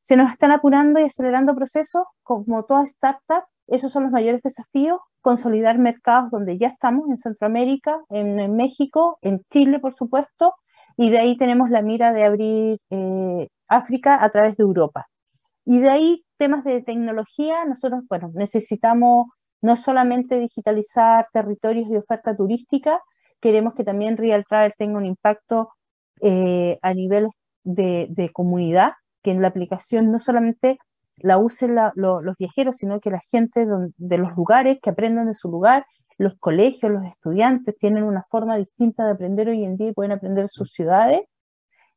Se 0.00 0.16
nos 0.16 0.32
están 0.32 0.50
apurando 0.50 0.98
y 0.98 1.04
acelerando 1.04 1.54
procesos, 1.54 2.04
como 2.22 2.64
toda 2.64 2.84
startup, 2.84 3.44
esos 3.66 3.92
son 3.92 4.04
los 4.04 4.12
mayores 4.12 4.40
desafíos, 4.40 4.98
consolidar 5.20 5.76
mercados 5.76 6.30
donde 6.30 6.56
ya 6.56 6.68
estamos, 6.68 7.06
en 7.10 7.18
Centroamérica, 7.18 8.00
en, 8.08 8.56
México, 8.56 9.18
en 9.20 9.42
Chile, 9.50 9.78
por 9.78 9.92
supuesto, 9.92 10.54
y 10.96 11.10
de 11.10 11.18
ahí 11.18 11.36
tenemos 11.36 11.70
la 11.70 11.82
mira 11.82 12.12
de 12.12 12.24
abrir 12.24 12.78
eh, 12.90 13.48
África 13.68 14.22
a 14.22 14.28
través 14.30 14.56
de 14.56 14.62
Europa. 14.62 15.06
Y 15.64 15.80
de 15.80 15.90
ahí 15.90 16.24
temas 16.36 16.64
de 16.64 16.82
tecnología, 16.82 17.64
nosotros, 17.64 18.02
bueno, 18.08 18.30
necesitamos 18.34 19.28
no 19.62 19.76
solamente 19.76 20.38
digitalizar 20.38 21.26
territorios 21.32 21.88
y 21.88 21.96
oferta 21.96 22.36
turística, 22.36 23.00
queremos 23.40 23.74
que 23.74 23.84
también 23.84 24.16
Real 24.16 24.44
Travel 24.48 24.74
tenga 24.76 24.98
un 24.98 25.06
impacto 25.06 25.70
eh, 26.20 26.78
a 26.82 26.92
nivel 26.94 27.28
de, 27.62 28.30
comunidad, 28.32 28.92
que 29.22 29.30
en 29.30 29.40
la 29.40 29.48
aplicación 29.48 30.12
no 30.12 30.18
solamente 30.18 30.78
la 31.16 31.38
usen 31.38 31.76
los 31.94 32.36
viajeros, 32.38 32.76
sino 32.76 33.00
que 33.00 33.10
la 33.10 33.20
gente 33.20 33.66
de 33.96 34.18
los 34.18 34.36
lugares 34.36 34.78
que 34.82 34.90
aprendan 34.90 35.28
de 35.28 35.34
su 35.34 35.48
lugar, 35.48 35.86
los 36.18 36.34
colegios, 36.38 36.92
los 36.92 37.04
estudiantes 37.04 37.76
tienen 37.78 38.04
una 38.04 38.24
forma 38.30 38.56
distinta 38.56 39.04
de 39.04 39.12
aprender 39.12 39.48
hoy 39.48 39.64
en 39.64 39.76
día 39.76 39.88
y 39.88 39.92
pueden 39.92 40.12
aprender 40.12 40.48
sus 40.48 40.70
ciudades. 40.72 41.22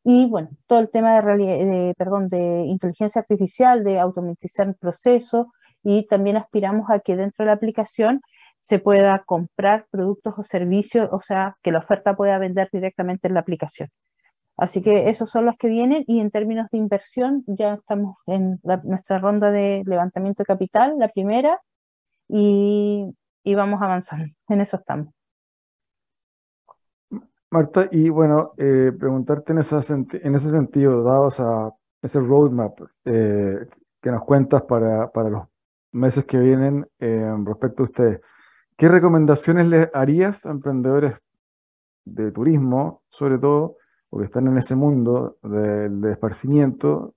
Y 0.04 0.28
bueno, 0.28 0.50
todo 0.68 0.80
el 0.80 0.90
tema 0.90 1.22
de, 1.22 1.38
de, 1.38 1.94
perdón, 1.98 2.30
de 2.30 2.64
inteligencia 2.66 3.22
artificial, 3.22 3.84
de 3.84 4.00
automatizar 4.00 4.68
el 4.68 4.76
proceso 4.76 5.54
y 5.84 6.06
también 6.08 6.38
aspiramos 6.38 6.90
a 6.90 7.00
que 7.00 7.16
dentro 7.16 7.44
de 7.44 7.48
la 7.48 7.54
aplicación 7.54 8.22
se 8.62 8.80
pueda 8.80 9.24
comprar 9.26 9.86
productos 9.92 10.34
o 10.38 10.44
servicios, 10.44 11.10
o 11.12 11.22
sea, 11.22 11.58
que 11.64 11.72
la 11.72 11.80
oferta 11.80 12.16
pueda 12.16 12.38
vender 12.38 12.70
directamente 12.72 13.28
en 13.28 13.34
la 13.36 13.42
aplicación. 13.42 13.90
Así 14.58 14.82
que 14.82 15.10
esos 15.10 15.30
son 15.30 15.46
los 15.46 15.56
que 15.58 15.68
vienen 15.68 16.04
y 16.08 16.20
en 16.20 16.32
términos 16.32 16.68
de 16.72 16.80
inversión 16.80 17.44
ya 17.48 17.76
estamos 17.76 18.18
en 18.26 18.60
nuestra 18.84 19.20
ronda 19.20 19.52
de 19.52 19.84
levantamiento 19.86 20.42
de 20.42 20.48
capital, 20.48 20.96
la 20.98 21.10
primera, 21.10 21.62
y, 22.28 23.06
vamos 23.56 23.82
avanzando. 23.82 24.26
En 24.50 24.62
eso 24.62 24.78
estamos. 24.78 25.14
Marta, 27.50 27.88
y 27.92 28.10
bueno, 28.10 28.54
eh, 28.58 28.92
preguntarte 28.98 29.54
en, 29.54 29.60
en 30.12 30.36
ese 30.36 30.50
sentido, 30.50 31.04
dados 31.04 31.40
a 31.40 31.74
ese 32.02 32.20
roadmap 32.20 32.80
eh, 33.06 33.66
que 34.02 34.12
nos 34.12 34.24
cuentas 34.26 34.64
para, 34.64 35.10
los 35.30 35.48
meses 35.94 36.26
que 36.26 36.38
vienen 36.38 36.86
eh, 37.00 37.34
respecto 37.46 37.84
a 37.84 37.86
ustedes, 37.86 38.22
¿qué 38.76 38.88
recomendaciones 38.90 39.68
le 39.68 39.90
harías 39.94 40.46
a 40.46 40.52
emprendedores 40.52 41.16
de 42.06 42.32
turismo, 42.32 43.04
sobre 43.10 43.38
todo, 43.38 43.78
porque 44.10 44.26
están 44.26 44.48
en 44.48 44.58
ese 44.58 44.76
mundo 44.76 45.38
del 45.42 46.02
de 46.02 46.12
esparcimiento, 46.12 47.16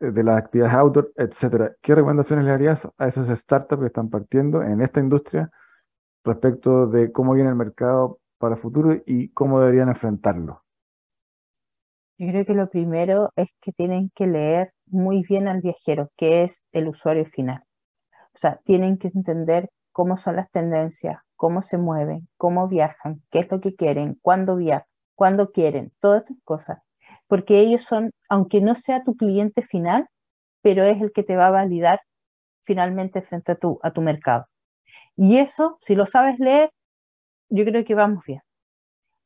de 0.00 0.22
las 0.22 0.36
actividades 0.36 0.74
outdoor, 0.74 1.12
etcétera. 1.16 1.74
¿Qué 1.80 1.94
recomendaciones 1.94 2.44
le 2.44 2.52
harías 2.52 2.88
a 2.96 3.06
esas 3.06 3.28
startups 3.28 3.80
que 3.80 3.86
están 3.86 4.10
partiendo 4.10 4.62
en 4.62 4.80
esta 4.80 5.00
industria 5.00 5.50
respecto 6.24 6.86
de 6.86 7.12
cómo 7.12 7.34
viene 7.34 7.50
el 7.50 7.56
mercado 7.56 8.20
para 8.38 8.54
el 8.54 8.60
futuro 8.60 8.96
y 9.06 9.30
cómo 9.30 9.60
deberían 9.60 9.88
enfrentarlo? 9.88 10.62
Yo 12.18 12.28
creo 12.28 12.44
que 12.44 12.54
lo 12.54 12.68
primero 12.68 13.30
es 13.36 13.48
que 13.60 13.72
tienen 13.72 14.10
que 14.14 14.26
leer 14.26 14.72
muy 14.86 15.22
bien 15.22 15.46
al 15.48 15.60
viajero, 15.60 16.10
que 16.16 16.42
es 16.42 16.62
el 16.72 16.88
usuario 16.88 17.24
final. 17.26 17.62
O 18.34 18.38
sea, 18.38 18.60
tienen 18.64 18.98
que 18.98 19.08
entender 19.08 19.68
cómo 19.92 20.16
son 20.16 20.36
las 20.36 20.50
tendencias, 20.50 21.18
cómo 21.36 21.62
se 21.62 21.78
mueven, 21.78 22.28
cómo 22.36 22.68
viajan, 22.68 23.22
qué 23.30 23.40
es 23.40 23.50
lo 23.50 23.60
que 23.60 23.74
quieren, 23.74 24.18
cuándo 24.20 24.56
viajan 24.56 24.86
cuando 25.18 25.50
quieren, 25.50 25.92
todas 25.98 26.26
esas 26.26 26.36
cosas. 26.44 26.78
Porque 27.28 27.60
ellos 27.60 27.82
son, 27.82 28.10
aunque 28.28 28.60
no 28.60 28.74
sea 28.74 29.04
tu 29.04 29.16
cliente 29.16 29.62
final, 29.62 30.08
pero 30.62 30.84
es 30.84 31.00
el 31.00 31.12
que 31.12 31.22
te 31.22 31.36
va 31.36 31.48
a 31.48 31.50
validar 31.50 32.00
finalmente 32.62 33.22
frente 33.22 33.52
a 33.52 33.56
tu, 33.56 33.78
a 33.82 33.92
tu 33.92 34.00
mercado. 34.02 34.46
Y 35.16 35.38
eso, 35.38 35.78
si 35.82 35.94
lo 35.94 36.06
sabes 36.06 36.38
leer, 36.38 36.70
yo 37.50 37.64
creo 37.64 37.84
que 37.84 37.94
vamos 37.94 38.24
bien. 38.26 38.40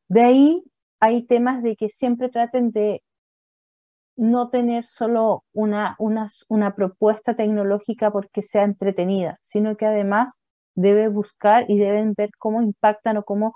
De 0.09 0.23
ahí 0.23 0.63
hay 1.01 1.25
temas 1.27 1.63
de 1.63 1.77
que 1.77 1.89
siempre 1.89 2.29
traten 2.29 2.71
de 2.71 3.03
no 4.17 4.51
tener 4.51 4.87
solo 4.87 5.45
una, 5.53 5.97
una, 5.99 6.29
una 6.49 6.75
propuesta 6.75 7.35
tecnológica 7.35 8.11
porque 8.11 8.43
sea 8.43 8.65
entretenida, 8.65 9.39
sino 9.41 9.77
que 9.77 9.87
además 9.87 10.41
debe 10.75 11.09
buscar 11.09 11.65
y 11.69 11.79
deben 11.79 12.15
ver 12.17 12.31
cómo 12.39 12.63
impactan 12.63 13.17
o 13.17 13.25
cómo 13.25 13.55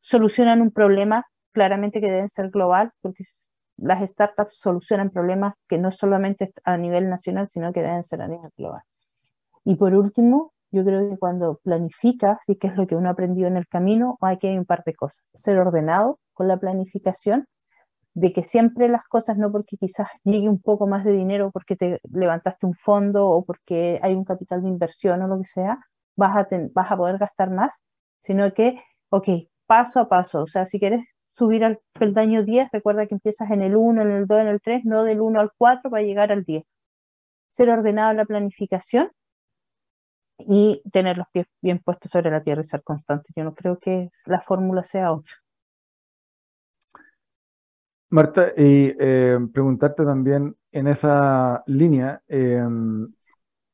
solucionan 0.00 0.60
un 0.60 0.70
problema 0.70 1.26
claramente 1.56 2.02
que 2.02 2.10
deben 2.10 2.28
ser 2.28 2.50
global, 2.50 2.92
porque 3.00 3.24
las 3.78 4.06
startups 4.10 4.58
solucionan 4.58 5.08
problemas 5.08 5.54
que 5.66 5.78
no 5.78 5.90
solamente 5.90 6.52
a 6.64 6.76
nivel 6.76 7.08
nacional, 7.08 7.48
sino 7.48 7.72
que 7.72 7.80
deben 7.80 8.02
ser 8.02 8.20
a 8.20 8.28
nivel 8.28 8.50
global. 8.58 8.82
Y 9.64 9.76
por 9.76 9.94
último, 9.94 10.52
yo 10.70 10.84
creo 10.84 11.08
que 11.08 11.16
cuando 11.16 11.58
planificas, 11.64 12.38
y 12.46 12.56
que 12.56 12.66
es 12.66 12.76
lo 12.76 12.86
que 12.86 12.94
uno 12.94 13.08
ha 13.08 13.12
aprendido 13.12 13.48
en 13.48 13.56
el 13.56 13.66
camino, 13.66 14.18
hay 14.20 14.36
que 14.36 14.48
hay 14.48 14.58
un 14.58 14.66
par 14.66 14.82
de 14.84 14.94
cosas. 14.94 15.24
Ser 15.32 15.58
ordenado 15.58 16.18
con 16.34 16.46
la 16.46 16.58
planificación, 16.58 17.46
de 18.12 18.34
que 18.34 18.44
siempre 18.44 18.90
las 18.90 19.04
cosas, 19.04 19.38
no 19.38 19.50
porque 19.50 19.78
quizás 19.78 20.08
llegue 20.24 20.50
un 20.50 20.60
poco 20.60 20.86
más 20.86 21.04
de 21.04 21.12
dinero 21.12 21.50
porque 21.52 21.74
te 21.76 22.00
levantaste 22.12 22.66
un 22.66 22.74
fondo 22.74 23.28
o 23.30 23.44
porque 23.46 23.98
hay 24.02 24.14
un 24.14 24.24
capital 24.24 24.62
de 24.62 24.68
inversión 24.68 25.22
o 25.22 25.28
lo 25.28 25.38
que 25.38 25.46
sea, 25.46 25.78
vas 26.16 26.36
a, 26.36 26.48
vas 26.74 26.92
a 26.92 26.96
poder 26.98 27.16
gastar 27.16 27.50
más, 27.50 27.82
sino 28.20 28.52
que, 28.52 28.78
ok, 29.08 29.28
paso 29.66 30.00
a 30.00 30.08
paso, 30.08 30.42
o 30.42 30.46
sea, 30.46 30.66
si 30.66 30.78
quieres 30.78 31.00
subir 31.36 31.64
al 31.64 31.80
peldaño 31.92 32.42
10, 32.42 32.70
recuerda 32.72 33.06
que 33.06 33.14
empiezas 33.14 33.50
en 33.50 33.62
el 33.62 33.76
1, 33.76 34.02
en 34.02 34.10
el 34.10 34.26
2, 34.26 34.40
en 34.40 34.46
el 34.48 34.60
3, 34.60 34.84
no 34.84 35.04
del 35.04 35.20
1 35.20 35.40
al 35.40 35.50
4 35.56 35.90
para 35.90 36.02
llegar 36.02 36.32
al 36.32 36.44
10. 36.44 36.64
Ser 37.48 37.70
ordenado 37.70 38.10
en 38.10 38.16
la 38.16 38.24
planificación 38.24 39.10
y 40.38 40.82
tener 40.92 41.18
los 41.18 41.26
pies 41.32 41.46
bien 41.60 41.78
puestos 41.78 42.10
sobre 42.10 42.30
la 42.30 42.42
tierra 42.42 42.62
y 42.62 42.64
ser 42.64 42.82
constante. 42.82 43.32
Yo 43.36 43.44
no 43.44 43.54
creo 43.54 43.78
que 43.78 44.10
la 44.24 44.40
fórmula 44.40 44.84
sea 44.84 45.12
otra. 45.12 45.34
Marta, 48.08 48.52
y 48.56 48.94
eh, 48.98 49.38
preguntarte 49.52 50.04
también 50.04 50.56
en 50.72 50.86
esa 50.86 51.62
línea, 51.66 52.22
em, 52.28 53.12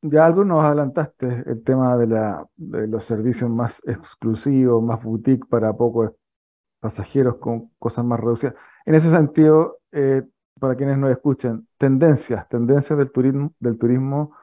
ya 0.00 0.24
algo 0.24 0.44
nos 0.44 0.64
adelantaste, 0.64 1.44
el 1.46 1.62
tema 1.62 1.96
de, 1.96 2.06
la, 2.08 2.46
de 2.56 2.88
los 2.88 3.04
servicios 3.04 3.50
más 3.50 3.80
exclusivos, 3.86 4.82
más 4.82 5.02
boutique 5.02 5.46
para 5.48 5.72
pocos 5.72 6.12
pasajeros 6.82 7.36
con 7.36 7.70
cosas 7.78 8.04
más 8.04 8.18
reducidas. 8.18 8.56
En 8.84 8.96
ese 8.96 9.08
sentido, 9.08 9.78
eh, 9.92 10.22
para 10.58 10.74
quienes 10.74 10.98
nos 10.98 11.12
escuchan, 11.12 11.68
tendencias, 11.78 12.48
tendencias 12.48 12.98
del 12.98 13.12
turismo, 13.12 13.52
del 13.60 13.78
turismo 13.78 14.36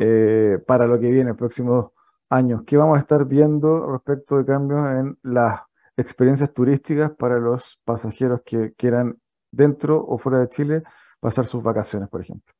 eh, 0.00 0.58
para 0.66 0.88
lo 0.88 0.98
que 0.98 1.08
viene, 1.08 1.32
próximos 1.34 1.92
años. 2.28 2.62
¿Qué 2.66 2.76
vamos 2.76 2.98
a 2.98 3.00
estar 3.00 3.24
viendo 3.24 3.86
respecto 3.92 4.36
de 4.36 4.44
cambios 4.44 4.84
en 4.90 5.16
las 5.22 5.60
experiencias 5.96 6.52
turísticas 6.52 7.12
para 7.12 7.38
los 7.38 7.80
pasajeros 7.84 8.42
que 8.44 8.72
quieran 8.74 9.18
dentro 9.52 10.04
o 10.04 10.18
fuera 10.18 10.40
de 10.40 10.48
Chile 10.48 10.82
pasar 11.20 11.46
sus 11.46 11.62
vacaciones, 11.62 12.08
por 12.08 12.20
ejemplo? 12.20 12.52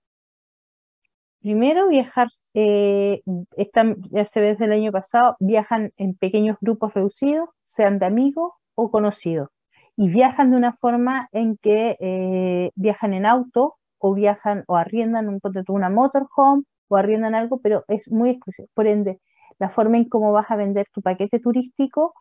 Primero, 1.40 1.88
viajar, 1.88 2.28
eh, 2.54 3.22
ya 4.10 4.24
se 4.24 4.40
ve 4.40 4.48
desde 4.48 4.66
el 4.66 4.72
año 4.72 4.92
pasado, 4.92 5.36
viajan 5.40 5.92
en 5.96 6.14
pequeños 6.14 6.58
grupos 6.60 6.94
reducidos, 6.94 7.48
sean 7.64 7.98
de 7.98 8.06
amigos 8.06 8.52
o 8.82 9.48
y 9.96 10.08
viajan 10.08 10.50
de 10.50 10.56
una 10.56 10.72
forma 10.72 11.28
en 11.32 11.56
que 11.58 11.96
eh, 12.00 12.70
viajan 12.74 13.12
en 13.14 13.26
auto 13.26 13.76
o 13.98 14.14
viajan 14.14 14.64
o 14.66 14.76
arriendan 14.76 15.28
un, 15.28 15.40
una 15.68 15.90
motorhome 15.90 16.62
o 16.88 16.96
arriendan 16.96 17.34
algo, 17.34 17.60
pero 17.60 17.84
es 17.88 18.10
muy 18.10 18.30
exclusivo. 18.30 18.68
Por 18.74 18.86
ende, 18.86 19.20
la 19.58 19.68
forma 19.68 19.98
en 19.98 20.08
cómo 20.08 20.32
vas 20.32 20.50
a 20.50 20.56
vender 20.56 20.86
tu 20.92 21.02
paquete 21.02 21.38
turístico 21.38 22.14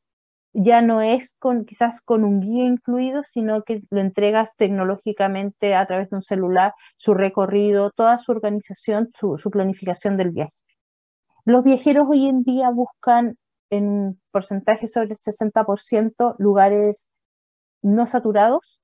ya 0.53 0.81
no 0.81 1.01
es 1.01 1.31
con 1.39 1.65
quizás 1.65 2.01
con 2.01 2.23
un 2.23 2.39
guía 2.39 2.65
incluido, 2.65 3.23
sino 3.23 3.63
que 3.63 3.81
lo 3.89 4.01
entregas 4.01 4.49
tecnológicamente 4.57 5.75
a 5.75 5.85
través 5.85 6.09
de 6.09 6.17
un 6.17 6.23
celular, 6.23 6.73
su 6.97 7.13
recorrido, 7.13 7.91
toda 7.91 8.17
su 8.17 8.31
organización, 8.31 9.11
su, 9.13 9.37
planificación 9.51 10.17
del 10.17 10.31
viaje. 10.31 10.55
Los 11.45 11.63
viajeros 11.63 12.07
hoy 12.09 12.27
en 12.27 12.43
día 12.43 12.69
buscan 12.71 13.37
en 13.69 14.19
porcentaje 14.31 14.87
sobre 14.87 15.09
el 15.09 15.17
60% 15.17 16.35
lugares 16.37 17.09
no 17.81 18.05
saturados, 18.05 18.81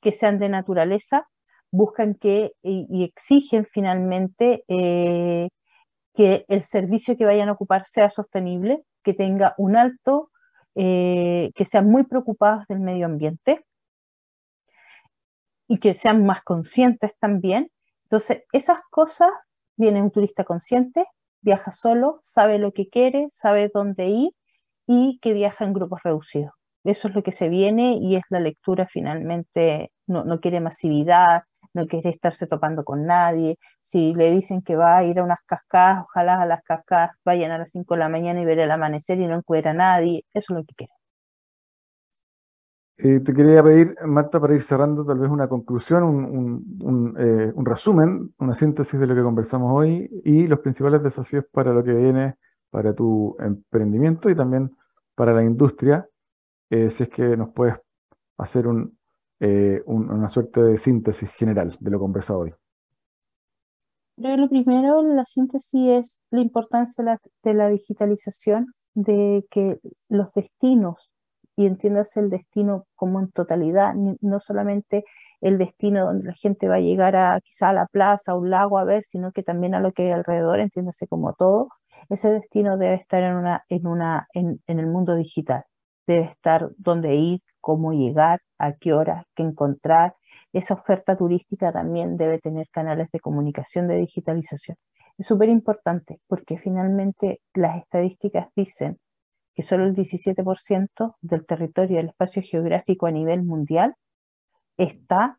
que 0.00 0.12
sean 0.12 0.38
de 0.38 0.48
naturaleza, 0.48 1.28
buscan 1.70 2.14
que 2.14 2.52
y, 2.62 3.04
exigen 3.04 3.66
finalmente 3.66 4.64
eh, 4.68 5.48
que 6.14 6.44
el 6.48 6.62
servicio 6.62 7.16
que 7.16 7.24
vayan 7.24 7.48
a 7.48 7.52
ocupar 7.52 7.84
sea 7.84 8.10
sostenible, 8.10 8.84
que 9.02 9.14
tenga 9.14 9.54
un 9.58 9.76
alto 9.76 10.30
eh, 10.76 11.50
que 11.54 11.64
sean 11.64 11.88
muy 11.88 12.04
preocupados 12.04 12.66
del 12.68 12.80
medio 12.80 13.06
ambiente 13.06 13.64
y 15.68 15.78
que 15.78 15.94
sean 15.94 16.24
más 16.24 16.42
conscientes 16.42 17.12
también. 17.18 17.70
Entonces, 18.04 18.44
esas 18.52 18.80
cosas, 18.90 19.30
viene 19.76 20.02
un 20.02 20.10
turista 20.10 20.44
consciente, 20.44 21.06
viaja 21.44 21.72
solo, 21.72 22.20
sabe 22.22 22.58
lo 22.58 22.72
que 22.72 22.88
quiere, 22.88 23.28
sabe 23.32 23.70
dónde 23.72 24.06
ir 24.08 24.30
y 24.86 25.18
que 25.22 25.32
viaja 25.34 25.64
en 25.64 25.74
grupos 25.74 26.00
reducidos. 26.04 26.52
Eso 26.84 27.08
es 27.08 27.14
lo 27.14 27.22
que 27.22 27.32
se 27.32 27.48
viene 27.48 27.98
y 28.00 28.16
es 28.16 28.22
la 28.30 28.40
lectura 28.40 28.86
finalmente, 28.86 29.92
no, 30.06 30.24
no 30.24 30.40
quiere 30.40 30.60
masividad, 30.60 31.44
no 31.74 31.86
quiere 31.86 32.10
estarse 32.10 32.46
topando 32.46 32.84
con 32.84 33.06
nadie. 33.06 33.58
Si 33.80 34.14
le 34.14 34.30
dicen 34.30 34.62
que 34.62 34.76
va 34.76 34.98
a 34.98 35.04
ir 35.04 35.18
a 35.18 35.24
unas 35.24 35.40
cascadas, 35.46 36.04
ojalá 36.04 36.40
a 36.42 36.46
las 36.46 36.62
cascadas 36.62 37.12
vayan 37.24 37.52
a 37.52 37.58
las 37.58 37.70
5 37.72 37.94
de 37.94 38.00
la 38.00 38.08
mañana 38.08 38.40
y 38.40 38.44
ver 38.44 38.58
el 38.60 38.70
amanecer 38.70 39.20
y 39.20 39.26
no 39.26 39.36
encuentra 39.36 39.72
a 39.72 39.74
nadie. 39.74 40.24
Eso 40.34 40.54
es 40.54 40.58
lo 40.60 40.64
que 40.64 40.74
quiere. 40.74 40.92
Eh, 42.96 43.20
te 43.20 43.34
quería 43.34 43.62
pedir, 43.62 43.96
Marta, 44.06 44.38
para 44.38 44.54
ir 44.54 44.62
cerrando 44.62 45.04
tal 45.04 45.18
vez 45.18 45.28
una 45.28 45.48
conclusión, 45.48 46.04
un, 46.04 47.14
eh, 47.18 47.52
un, 47.52 47.66
resumen, 47.66 48.32
una 48.38 48.54
síntesis 48.54 49.00
de 49.00 49.06
lo 49.06 49.16
que 49.16 49.22
conversamos 49.22 49.72
hoy 49.74 50.08
y 50.24 50.46
los 50.46 50.60
principales 50.60 51.02
desafíos 51.02 51.44
para 51.50 51.72
lo 51.72 51.82
que 51.82 51.92
viene 51.92 52.36
para 52.70 52.94
tu 52.94 53.36
emprendimiento 53.40 54.30
y 54.30 54.36
también 54.36 54.76
para 55.14 55.32
la 55.32 55.42
industria, 55.42 56.08
eh, 56.70 56.88
si 56.88 57.04
es 57.04 57.08
que 57.08 57.36
nos 57.36 57.50
puedes 57.50 57.76
hacer 58.38 58.68
un, 58.68 58.96
una 59.86 60.28
suerte 60.28 60.62
de 60.62 60.78
síntesis 60.78 61.30
general 61.32 61.76
de 61.78 61.90
lo 61.90 61.98
conversado 61.98 62.40
hoy. 62.40 62.54
lo 64.16 64.48
primero, 64.48 65.02
la 65.02 65.24
síntesis 65.24 65.88
es 65.88 66.20
la 66.30 66.40
importancia 66.40 67.18
de 67.42 67.54
la, 67.54 67.68
digitalización, 67.68 68.72
de 68.94 69.44
que 69.50 69.80
los 70.08 70.32
destinos, 70.32 71.10
y 71.56 71.66
entiendas 71.66 72.16
el 72.16 72.30
destino 72.30 72.86
como 72.94 73.20
en 73.20 73.30
totalidad, 73.30 73.94
no 73.94 74.40
solamente 74.40 75.04
el 75.40 75.58
destino 75.58 76.06
donde 76.06 76.26
la 76.28 76.34
gente 76.34 76.68
va 76.68 76.76
a 76.76 76.80
llegar 76.80 77.16
a 77.16 77.40
quizá 77.42 77.68
a 77.68 77.72
la 77.72 77.86
plaza, 77.86 78.32
a 78.32 78.36
un 78.36 78.50
lago 78.50 78.78
a 78.78 78.84
ver, 78.84 79.04
sino 79.04 79.32
que 79.32 79.42
también 79.42 79.74
a 79.74 79.80
lo 79.80 79.92
que 79.92 80.04
hay 80.04 80.10
alrededor, 80.10 80.60
entiéndase 80.60 81.06
como 81.06 81.34
todo, 81.34 81.68
ese 82.08 82.32
destino 82.32 82.76
debe 82.76 82.94
estar 82.94 83.22
en, 83.22 83.34
una, 83.36 83.64
en, 83.68 83.86
una, 83.86 84.28
en 84.32 84.60
el 84.66 84.86
mundo 84.86 85.14
digital, 85.14 85.64
debe 86.06 86.24
estar 86.24 86.70
donde 86.76 87.14
ir, 87.14 87.40
cómo 87.60 87.92
llegar, 87.92 88.40
a 88.58 88.74
qué 88.74 88.92
hora, 88.92 89.26
qué 89.34 89.42
encontrar. 89.42 90.14
Esa 90.52 90.74
oferta 90.74 91.16
turística 91.16 91.72
también 91.72 92.16
debe 92.16 92.38
tener 92.38 92.68
canales 92.70 93.08
de 93.10 93.20
comunicación 93.20 93.88
de 93.88 93.96
digitalización. 93.96 94.76
Es 95.16 95.26
súper 95.26 95.48
importante 95.48 96.20
porque 96.26 96.58
finalmente 96.58 97.40
las 97.54 97.78
estadísticas 97.78 98.48
dicen 98.54 98.98
que 99.54 99.62
solo 99.62 99.84
el 99.84 99.94
17% 99.94 101.16
del 101.20 101.46
territorio 101.46 101.96
del 101.98 102.08
espacio 102.08 102.42
geográfico 102.42 103.06
a 103.06 103.10
nivel 103.10 103.42
mundial 103.42 103.94
está 104.76 105.38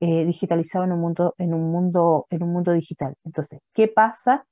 eh, 0.00 0.24
digitalizado 0.24 0.84
en 0.84 0.92
un, 0.92 1.00
mundo, 1.00 1.34
en, 1.38 1.54
un 1.54 1.70
mundo, 1.70 2.26
en 2.30 2.42
un 2.42 2.52
mundo 2.52 2.72
digital. 2.72 3.14
Entonces, 3.24 3.60
¿qué 3.72 3.88
pasa 3.88 4.46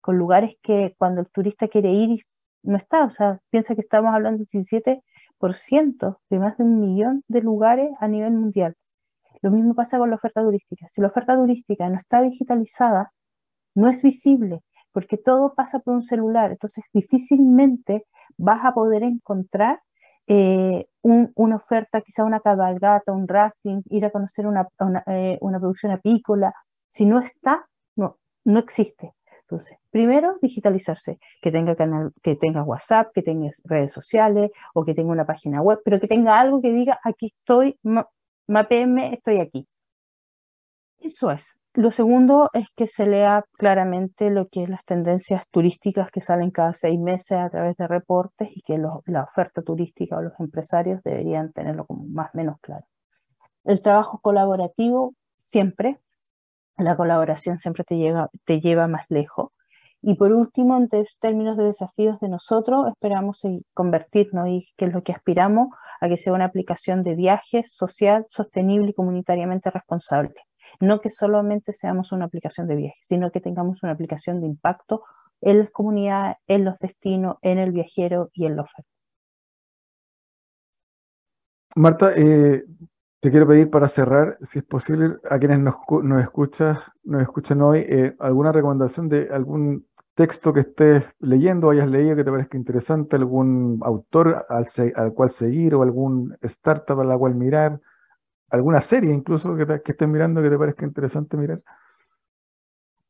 con 0.00 0.18
lugares 0.18 0.56
que 0.62 0.94
cuando 0.98 1.20
el 1.20 1.28
turista 1.30 1.68
quiere 1.68 1.90
ir 1.90 2.24
no 2.62 2.76
está? 2.76 3.04
O 3.04 3.10
sea, 3.10 3.40
piensa 3.50 3.74
que 3.74 3.80
estamos 3.82 4.14
hablando 4.14 4.38
del 4.38 4.48
17 4.50 5.02
de 6.30 6.38
más 6.38 6.56
de 6.56 6.64
un 6.64 6.80
millón 6.80 7.22
de 7.28 7.42
lugares 7.42 7.90
a 8.00 8.08
nivel 8.08 8.32
mundial. 8.32 8.74
Lo 9.42 9.50
mismo 9.50 9.74
pasa 9.74 9.98
con 9.98 10.08
la 10.10 10.16
oferta 10.16 10.42
turística. 10.42 10.88
Si 10.88 11.00
la 11.00 11.08
oferta 11.08 11.36
turística 11.36 11.88
no 11.88 11.98
está 11.98 12.22
digitalizada, 12.22 13.12
no 13.74 13.88
es 13.88 14.02
visible, 14.02 14.60
porque 14.92 15.18
todo 15.18 15.54
pasa 15.54 15.80
por 15.80 15.94
un 15.94 16.02
celular. 16.02 16.52
Entonces, 16.52 16.84
difícilmente 16.92 18.06
vas 18.36 18.64
a 18.64 18.72
poder 18.72 19.02
encontrar 19.02 19.80
eh, 20.26 20.86
una 21.02 21.56
oferta, 21.56 22.00
quizá 22.00 22.24
una 22.24 22.40
cabalgata, 22.40 23.12
un 23.12 23.28
rafting, 23.28 23.82
ir 23.90 24.04
a 24.06 24.10
conocer 24.10 24.46
una, 24.46 24.68
eh, 25.06 25.38
una 25.40 25.58
producción 25.60 25.92
apícola. 25.92 26.54
Si 26.88 27.04
no 27.06 27.18
está, 27.18 27.66
no, 27.96 28.18
no 28.44 28.58
existe. 28.58 29.14
Entonces, 29.42 29.76
primero, 29.90 30.38
digitalizarse, 30.40 31.18
que 31.42 31.52
tenga, 31.52 31.76
canal, 31.76 32.12
que 32.22 32.34
tenga 32.36 32.62
WhatsApp, 32.62 33.12
que 33.14 33.22
tenga 33.22 33.50
redes 33.64 33.92
sociales 33.92 34.50
o 34.72 34.84
que 34.84 34.94
tenga 34.94 35.12
una 35.12 35.26
página 35.26 35.60
web, 35.60 35.80
pero 35.84 36.00
que 36.00 36.08
tenga 36.08 36.40
algo 36.40 36.62
que 36.62 36.72
diga, 36.72 36.98
aquí 37.04 37.34
estoy, 37.38 37.78
mapm, 37.82 38.98
estoy 39.12 39.40
aquí. 39.40 39.68
Eso 40.98 41.30
es. 41.30 41.58
Lo 41.76 41.90
segundo 41.90 42.50
es 42.52 42.68
que 42.76 42.86
se 42.86 43.04
lea 43.04 43.44
claramente 43.58 44.30
lo 44.30 44.46
que 44.46 44.62
es 44.62 44.68
las 44.68 44.84
tendencias 44.84 45.42
turísticas 45.50 46.08
que 46.12 46.20
salen 46.20 46.52
cada 46.52 46.72
seis 46.72 47.00
meses 47.00 47.36
a 47.36 47.50
través 47.50 47.76
de 47.76 47.88
reportes 47.88 48.48
y 48.54 48.62
que 48.62 48.78
la 48.78 49.22
oferta 49.24 49.60
turística 49.60 50.16
o 50.16 50.22
los 50.22 50.38
empresarios 50.38 51.02
deberían 51.02 51.52
tenerlo 51.52 51.84
como 51.84 52.04
más 52.04 52.32
o 52.32 52.36
menos 52.36 52.60
claro. 52.60 52.86
El 53.64 53.82
trabajo 53.82 54.20
colaborativo 54.20 55.14
siempre, 55.46 55.98
la 56.76 56.96
colaboración 56.96 57.58
siempre 57.58 57.82
te, 57.82 57.96
te 58.44 58.60
lleva 58.60 58.86
más 58.86 59.06
lejos 59.08 59.50
Y 60.00 60.14
por 60.14 60.32
último, 60.32 60.76
en 60.76 60.88
términos 61.18 61.56
de 61.56 61.64
desafíos 61.64 62.20
de 62.20 62.28
nosotros, 62.28 62.86
esperamos 62.86 63.42
convertirnos 63.72 64.46
y 64.48 64.68
que 64.76 64.84
es 64.84 64.92
lo 64.92 65.02
que 65.02 65.12
aspiramos 65.12 65.68
a 66.00 66.08
que 66.08 66.18
sea 66.18 66.34
una 66.34 66.44
aplicación 66.44 67.02
de 67.02 67.16
viajes 67.16 67.72
social, 67.72 68.26
sostenible 68.30 68.90
y 68.90 68.94
comunitariamente 68.94 69.70
responsable. 69.70 70.36
No 70.80 71.00
que 71.00 71.08
solamente 71.08 71.72
seamos 71.72 72.12
una 72.12 72.26
aplicación 72.26 72.66
de 72.66 72.76
viajes, 72.76 73.06
sino 73.06 73.30
que 73.30 73.40
tengamos 73.40 73.82
una 73.82 73.92
aplicación 73.92 74.40
de 74.40 74.46
impacto 74.46 75.02
en 75.40 75.60
las 75.60 75.70
comunidades, 75.70 76.36
en 76.46 76.64
los 76.64 76.78
destinos, 76.78 77.36
en 77.42 77.58
el 77.58 77.72
viajero 77.72 78.30
y 78.32 78.46
en 78.46 78.56
la 78.56 78.62
oferta. 78.62 78.90
Marta, 81.76 82.12
eh, 82.16 82.64
te 83.20 83.30
quiero 83.30 83.48
pedir 83.48 83.68
para 83.68 83.88
cerrar, 83.88 84.36
si 84.42 84.60
es 84.60 84.64
posible, 84.64 85.16
a 85.28 85.38
quienes 85.38 85.58
nos, 85.58 85.76
nos, 86.02 86.22
escuchan, 86.22 86.78
nos 87.02 87.22
escuchan 87.22 87.62
hoy, 87.62 87.80
eh, 87.80 88.14
alguna 88.20 88.52
recomendación 88.52 89.08
de 89.08 89.28
algún 89.32 89.86
texto 90.14 90.52
que 90.52 90.60
estés 90.60 91.04
leyendo, 91.20 91.70
hayas 91.70 91.88
leído 91.88 92.16
que 92.16 92.24
te 92.24 92.30
parezca 92.30 92.56
interesante, 92.56 93.16
algún 93.16 93.80
autor 93.82 94.46
al, 94.48 95.12
cual 95.14 95.30
seguir 95.30 95.74
o 95.74 95.82
algún 95.82 96.36
startup 96.42 97.00
a 97.00 97.04
la 97.04 97.18
cual 97.18 97.34
mirar, 97.34 97.80
alguna 98.54 98.80
serie 98.80 99.12
incluso 99.12 99.56
que, 99.56 99.66
que 99.66 99.92
estés 99.92 100.08
mirando 100.08 100.42
que 100.42 100.50
te 100.50 100.58
parezca 100.58 100.84
interesante 100.84 101.36
mirar. 101.36 101.60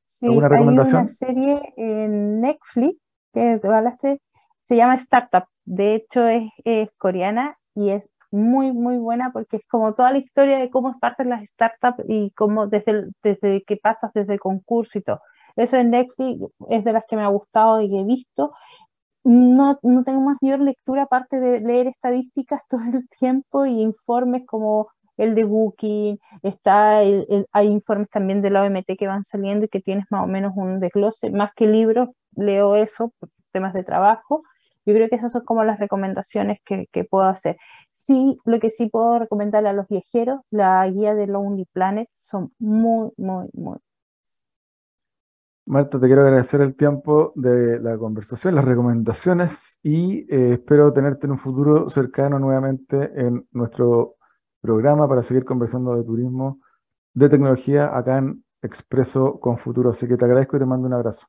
Sí, 0.04 0.26
¿Alguna 0.26 0.48
recomendación? 0.48 0.96
Hay 0.96 1.02
una 1.02 1.12
serie 1.12 1.74
en 1.76 2.40
Netflix 2.40 2.98
que 3.32 3.60
hablaste, 3.62 4.20
se 4.62 4.76
llama 4.76 4.94
Startup. 4.94 5.44
De 5.64 5.94
hecho, 5.94 6.26
es, 6.26 6.50
es 6.64 6.88
coreana 6.98 7.58
y 7.74 7.90
es 7.90 8.10
muy, 8.30 8.72
muy 8.72 8.96
buena 8.98 9.32
porque 9.32 9.58
es 9.58 9.66
como 9.66 9.94
toda 9.94 10.12
la 10.12 10.18
historia 10.18 10.58
de 10.58 10.70
cómo 10.70 10.98
parten 10.98 11.30
las 11.30 11.48
startups 11.48 12.04
y 12.08 12.32
cómo 12.32 12.66
desde, 12.66 13.10
desde 13.22 13.62
que 13.62 13.76
pasas 13.76 14.12
desde 14.12 14.34
el 14.34 14.40
concurso 14.40 14.98
y 14.98 15.02
todo. 15.02 15.20
Eso 15.56 15.76
en 15.76 15.90
Netflix 15.90 16.40
es 16.68 16.84
de 16.84 16.92
las 16.92 17.04
que 17.08 17.16
me 17.16 17.22
ha 17.22 17.28
gustado 17.28 17.80
y 17.80 17.96
he 17.96 18.04
visto. 18.04 18.52
No, 19.22 19.78
no 19.82 20.04
tengo 20.04 20.20
mayor 20.20 20.60
lectura 20.60 21.04
aparte 21.04 21.38
de 21.40 21.60
leer 21.60 21.86
estadísticas 21.86 22.60
todo 22.68 22.82
el 22.92 23.08
tiempo 23.08 23.66
y 23.66 23.80
informes 23.80 24.44
como 24.46 24.88
el 25.16 25.34
de 25.34 25.44
Booking, 25.44 26.18
está 26.42 26.98
hay 26.98 27.66
informes 27.66 28.08
también 28.10 28.42
de 28.42 28.50
la 28.50 28.62
OMT 28.62 28.96
que 28.98 29.06
van 29.06 29.24
saliendo 29.24 29.66
y 29.66 29.68
que 29.68 29.80
tienes 29.80 30.06
más 30.10 30.24
o 30.24 30.26
menos 30.26 30.52
un 30.56 30.80
desglose, 30.80 31.30
más 31.30 31.52
que 31.54 31.66
libros, 31.66 32.08
leo 32.36 32.76
eso 32.76 33.12
temas 33.52 33.72
de 33.72 33.84
trabajo. 33.84 34.42
Yo 34.86 34.94
creo 34.94 35.08
que 35.08 35.16
esas 35.16 35.32
son 35.32 35.44
como 35.44 35.64
las 35.64 35.78
recomendaciones 35.78 36.58
que, 36.64 36.88
que 36.92 37.04
puedo 37.04 37.24
hacer. 37.24 37.56
Sí, 37.90 38.38
lo 38.44 38.60
que 38.60 38.68
sí 38.68 38.86
puedo 38.86 39.18
recomendarle 39.18 39.70
a 39.70 39.72
los 39.72 39.88
viajeros, 39.88 40.40
la 40.50 40.86
guía 40.90 41.14
de 41.14 41.26
Lonely 41.26 41.66
Planet 41.72 42.08
son 42.14 42.52
muy, 42.58 43.10
muy, 43.16 43.48
muy 43.54 43.78
Marta, 45.66 45.98
te 45.98 46.06
quiero 46.06 46.20
agradecer 46.20 46.60
el 46.60 46.76
tiempo 46.76 47.32
de 47.36 47.80
la 47.80 47.96
conversación, 47.96 48.54
las 48.54 48.66
recomendaciones 48.66 49.78
y 49.82 50.26
eh, 50.28 50.54
espero 50.54 50.92
tenerte 50.92 51.24
en 51.24 51.32
un 51.32 51.38
futuro 51.38 51.88
cercano 51.88 52.38
nuevamente 52.38 53.10
en 53.18 53.46
nuestro 53.50 54.16
programa 54.64 55.06
para 55.06 55.22
seguir 55.22 55.44
conversando 55.44 55.94
de 55.94 56.04
turismo, 56.04 56.58
de 57.12 57.28
tecnología 57.28 57.96
acá 57.96 58.18
en 58.18 58.42
Expreso 58.62 59.38
con 59.38 59.58
Futuro. 59.58 59.90
Así 59.90 60.08
que 60.08 60.16
te 60.16 60.24
agradezco 60.24 60.56
y 60.56 60.60
te 60.60 60.66
mando 60.66 60.86
un 60.86 60.94
abrazo. 60.94 61.26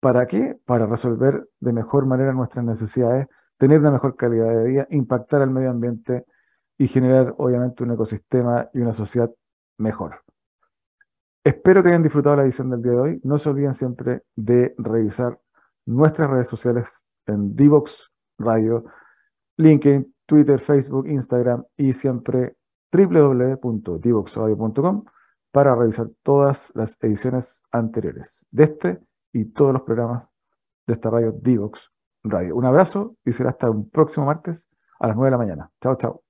¿Para 0.00 0.26
qué? 0.26 0.58
Para 0.64 0.86
resolver 0.86 1.46
de 1.60 1.74
mejor 1.74 2.06
manera 2.06 2.32
nuestras 2.32 2.64
necesidades, 2.64 3.26
tener 3.58 3.80
una 3.80 3.90
mejor 3.90 4.16
calidad 4.16 4.48
de 4.48 4.64
vida, 4.64 4.86
impactar 4.88 5.42
al 5.42 5.50
medio 5.50 5.68
ambiente 5.68 6.24
y 6.78 6.86
generar 6.86 7.34
obviamente 7.36 7.82
un 7.82 7.90
ecosistema 7.90 8.70
y 8.72 8.80
una 8.80 8.94
sociedad 8.94 9.30
mejor. 9.76 10.22
Espero 11.44 11.82
que 11.82 11.90
hayan 11.90 12.02
disfrutado 12.02 12.36
la 12.36 12.44
edición 12.44 12.70
del 12.70 12.80
día 12.80 12.92
de 12.92 13.00
hoy. 13.00 13.20
No 13.22 13.36
se 13.36 13.50
olviden 13.50 13.74
siempre 13.74 14.22
de 14.34 14.74
revisar 14.78 15.38
nuestras 15.84 16.30
redes 16.30 16.48
sociales 16.48 17.04
en 17.26 17.54
Divox 17.54 18.10
Radio, 18.38 18.86
LinkedIn, 19.58 20.10
Twitter, 20.24 20.58
Facebook, 20.58 21.06
Instagram 21.06 21.66
y 21.76 21.92
siempre 21.92 22.56
www.divoxradio.com 22.92 25.04
para 25.56 25.74
revisar 25.74 26.08
todas 26.22 26.70
las 26.74 26.98
ediciones 27.02 27.62
anteriores 27.72 28.44
de 28.50 28.64
este 28.64 29.00
y 29.32 29.46
todos 29.46 29.72
los 29.72 29.80
programas 29.84 30.28
de 30.86 30.92
esta 30.92 31.08
radio 31.08 31.32
Divox 31.32 31.90
Radio. 32.24 32.54
Un 32.56 32.66
abrazo 32.66 33.16
y 33.24 33.32
será 33.32 33.48
hasta 33.48 33.70
un 33.70 33.88
próximo 33.88 34.26
martes 34.26 34.68
a 35.00 35.06
las 35.06 35.16
9 35.16 35.28
de 35.28 35.30
la 35.30 35.38
mañana. 35.38 35.70
Chao, 35.80 35.96
chao. 35.96 36.22